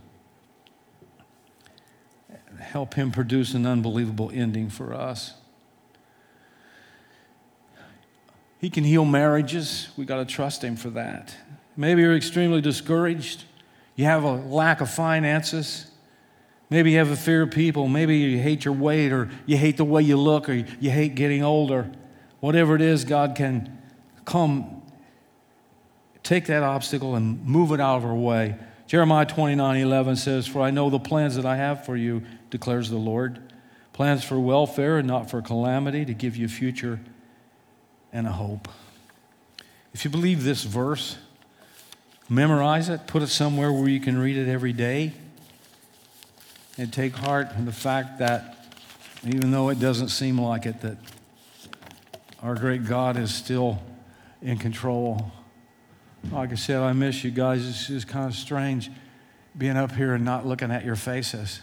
help 2.60 2.94
Him 2.94 3.12
produce 3.12 3.54
an 3.54 3.64
unbelievable 3.64 4.30
ending 4.34 4.68
for 4.68 4.92
us. 4.92 5.34
He 8.58 8.68
can 8.68 8.84
heal 8.84 9.04
marriages. 9.04 9.88
We 9.96 10.04
got 10.04 10.16
to 10.16 10.24
trust 10.24 10.64
Him 10.64 10.76
for 10.76 10.90
that. 10.90 11.36
Maybe 11.76 12.02
you're 12.02 12.16
extremely 12.16 12.60
discouraged. 12.60 13.44
You 13.94 14.06
have 14.06 14.24
a 14.24 14.32
lack 14.32 14.80
of 14.80 14.90
finances. 14.90 15.90
Maybe 16.68 16.92
you 16.92 16.98
have 16.98 17.10
a 17.10 17.16
fear 17.16 17.42
of 17.42 17.52
people. 17.52 17.86
Maybe 17.86 18.16
you 18.16 18.38
hate 18.38 18.64
your 18.64 18.74
weight 18.74 19.12
or 19.12 19.30
you 19.46 19.56
hate 19.56 19.76
the 19.76 19.84
way 19.84 20.02
you 20.02 20.16
look 20.16 20.48
or 20.48 20.54
you 20.54 20.90
hate 20.90 21.14
getting 21.14 21.44
older. 21.44 21.90
Whatever 22.40 22.74
it 22.74 22.82
is, 22.82 23.04
God 23.04 23.36
can 23.36 23.78
come 24.24 24.75
take 26.26 26.46
that 26.46 26.62
obstacle 26.62 27.14
and 27.14 27.44
move 27.46 27.72
it 27.72 27.80
out 27.80 27.98
of 27.98 28.04
our 28.04 28.14
way. 28.14 28.56
Jeremiah 28.86 29.26
29 29.26 29.80
11 29.80 30.16
says, 30.16 30.46
For 30.46 30.60
I 30.60 30.70
know 30.70 30.90
the 30.90 30.98
plans 30.98 31.36
that 31.36 31.46
I 31.46 31.56
have 31.56 31.84
for 31.84 31.96
you, 31.96 32.22
declares 32.50 32.90
the 32.90 32.96
Lord 32.96 33.40
plans 33.92 34.22
for 34.22 34.38
welfare 34.38 34.98
and 34.98 35.08
not 35.08 35.30
for 35.30 35.40
calamity, 35.40 36.04
to 36.04 36.12
give 36.12 36.36
you 36.36 36.44
a 36.44 36.48
future 36.50 37.00
and 38.12 38.26
a 38.26 38.32
hope. 38.32 38.68
If 39.94 40.04
you 40.04 40.10
believe 40.10 40.44
this 40.44 40.64
verse, 40.64 41.16
memorize 42.28 42.90
it, 42.90 43.06
put 43.06 43.22
it 43.22 43.28
somewhere 43.28 43.72
where 43.72 43.88
you 43.88 44.00
can 44.00 44.18
read 44.18 44.36
it 44.36 44.50
every 44.50 44.74
day, 44.74 45.12
and 46.76 46.92
take 46.92 47.16
heart 47.16 47.48
in 47.56 47.64
the 47.64 47.72
fact 47.72 48.18
that 48.18 48.68
even 49.24 49.50
though 49.50 49.70
it 49.70 49.80
doesn't 49.80 50.10
seem 50.10 50.38
like 50.38 50.66
it, 50.66 50.82
that 50.82 50.98
our 52.42 52.54
great 52.54 52.84
God 52.84 53.16
is 53.16 53.34
still 53.34 53.82
in 54.42 54.58
control 54.58 55.32
like 56.32 56.52
I 56.52 56.54
said, 56.54 56.78
I 56.78 56.92
miss 56.92 57.24
you 57.24 57.30
guys. 57.30 57.66
It's 57.66 57.86
just 57.86 58.08
kind 58.08 58.26
of 58.26 58.34
strange 58.34 58.90
being 59.56 59.76
up 59.76 59.92
here 59.92 60.14
and 60.14 60.24
not 60.24 60.46
looking 60.46 60.70
at 60.70 60.84
your 60.84 60.96
faces. 60.96 61.60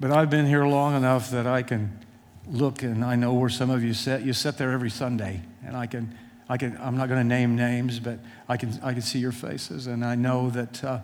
But 0.00 0.10
I've 0.10 0.30
been 0.30 0.46
here 0.46 0.66
long 0.66 0.96
enough 0.96 1.30
that 1.30 1.46
I 1.46 1.62
can 1.62 2.04
look 2.48 2.82
and 2.82 3.04
I 3.04 3.14
know 3.14 3.34
where 3.34 3.48
some 3.48 3.70
of 3.70 3.84
you 3.84 3.94
sit. 3.94 4.22
You 4.22 4.32
sit 4.32 4.58
there 4.58 4.72
every 4.72 4.90
Sunday, 4.90 5.42
and 5.64 5.76
I 5.76 5.86
can, 5.86 6.18
I 6.48 6.56
can 6.56 6.76
I'm 6.80 6.96
not 6.96 7.08
going 7.08 7.20
to 7.20 7.26
name 7.26 7.54
names, 7.56 8.00
but 8.00 8.18
I 8.48 8.56
can, 8.56 8.78
I 8.82 8.92
can 8.92 9.02
see 9.02 9.20
your 9.20 9.32
faces, 9.32 9.86
and 9.86 10.04
I 10.04 10.16
know 10.16 10.50
that, 10.50 10.82
uh, 10.82 11.00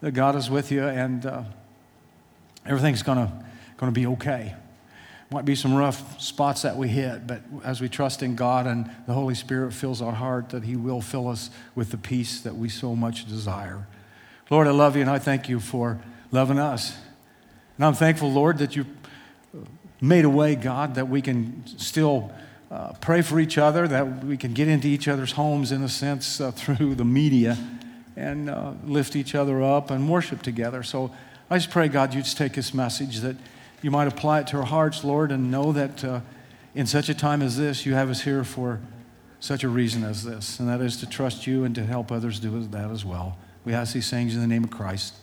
that 0.00 0.12
God 0.12 0.36
is 0.36 0.48
with 0.48 0.70
you, 0.70 0.84
and 0.84 1.26
uh, 1.26 1.42
everything's 2.64 3.02
going 3.02 3.18
to 3.18 3.32
going 3.78 3.92
to 3.92 3.98
be 3.98 4.06
okay. 4.06 4.54
Might 5.30 5.44
be 5.44 5.54
some 5.54 5.74
rough 5.74 6.20
spots 6.20 6.62
that 6.62 6.76
we 6.76 6.88
hit, 6.88 7.26
but 7.26 7.42
as 7.62 7.82
we 7.82 7.88
trust 7.88 8.22
in 8.22 8.34
God 8.34 8.66
and 8.66 8.90
the 9.06 9.12
Holy 9.12 9.34
Spirit 9.34 9.74
fills 9.74 10.00
our 10.00 10.12
heart, 10.12 10.48
that 10.50 10.64
He 10.64 10.74
will 10.74 11.02
fill 11.02 11.28
us 11.28 11.50
with 11.74 11.90
the 11.90 11.98
peace 11.98 12.40
that 12.40 12.56
we 12.56 12.70
so 12.70 12.96
much 12.96 13.26
desire. 13.28 13.86
Lord, 14.50 14.66
I 14.66 14.70
love 14.70 14.96
you 14.96 15.02
and 15.02 15.10
I 15.10 15.18
thank 15.18 15.48
you 15.48 15.60
for 15.60 15.98
loving 16.30 16.58
us. 16.58 16.96
And 17.76 17.84
I'm 17.84 17.92
thankful, 17.92 18.32
Lord, 18.32 18.58
that 18.58 18.74
you 18.74 18.86
made 20.00 20.24
a 20.24 20.30
way, 20.30 20.54
God, 20.54 20.94
that 20.94 21.08
we 21.08 21.20
can 21.20 21.62
still 21.78 22.32
uh, 22.70 22.92
pray 23.00 23.20
for 23.20 23.38
each 23.38 23.58
other, 23.58 23.86
that 23.86 24.24
we 24.24 24.36
can 24.36 24.54
get 24.54 24.68
into 24.68 24.88
each 24.88 25.08
other's 25.08 25.32
homes 25.32 25.72
in 25.72 25.82
a 25.82 25.88
sense 25.88 26.40
uh, 26.40 26.50
through 26.52 26.94
the 26.94 27.04
media 27.04 27.58
and 28.16 28.50
uh, 28.50 28.72
lift 28.84 29.14
each 29.14 29.34
other 29.34 29.62
up 29.62 29.90
and 29.90 30.08
worship 30.08 30.42
together. 30.42 30.82
So 30.82 31.12
I 31.50 31.58
just 31.58 31.70
pray, 31.70 31.88
God, 31.88 32.14
you 32.14 32.22
just 32.22 32.36
take 32.36 32.54
this 32.54 32.74
message 32.74 33.18
that 33.18 33.36
you 33.82 33.90
might 33.90 34.08
apply 34.08 34.40
it 34.40 34.46
to 34.48 34.58
our 34.58 34.64
hearts, 34.64 35.04
Lord, 35.04 35.30
and 35.30 35.50
know 35.50 35.72
that 35.72 36.04
uh, 36.04 36.20
in 36.74 36.86
such 36.86 37.08
a 37.08 37.14
time 37.14 37.42
as 37.42 37.56
this, 37.56 37.86
you 37.86 37.94
have 37.94 38.10
us 38.10 38.22
here 38.22 38.44
for 38.44 38.80
such 39.40 39.62
a 39.62 39.68
reason 39.68 40.04
as 40.04 40.24
this, 40.24 40.58
and 40.58 40.68
that 40.68 40.80
is 40.80 40.96
to 40.98 41.06
trust 41.06 41.46
you 41.46 41.64
and 41.64 41.74
to 41.74 41.84
help 41.84 42.10
others 42.10 42.40
do 42.40 42.60
that 42.66 42.90
as 42.90 43.04
well. 43.04 43.36
We 43.64 43.72
ask 43.72 43.94
these 43.94 44.10
things 44.10 44.34
in 44.34 44.40
the 44.40 44.46
name 44.46 44.64
of 44.64 44.70
Christ. 44.70 45.14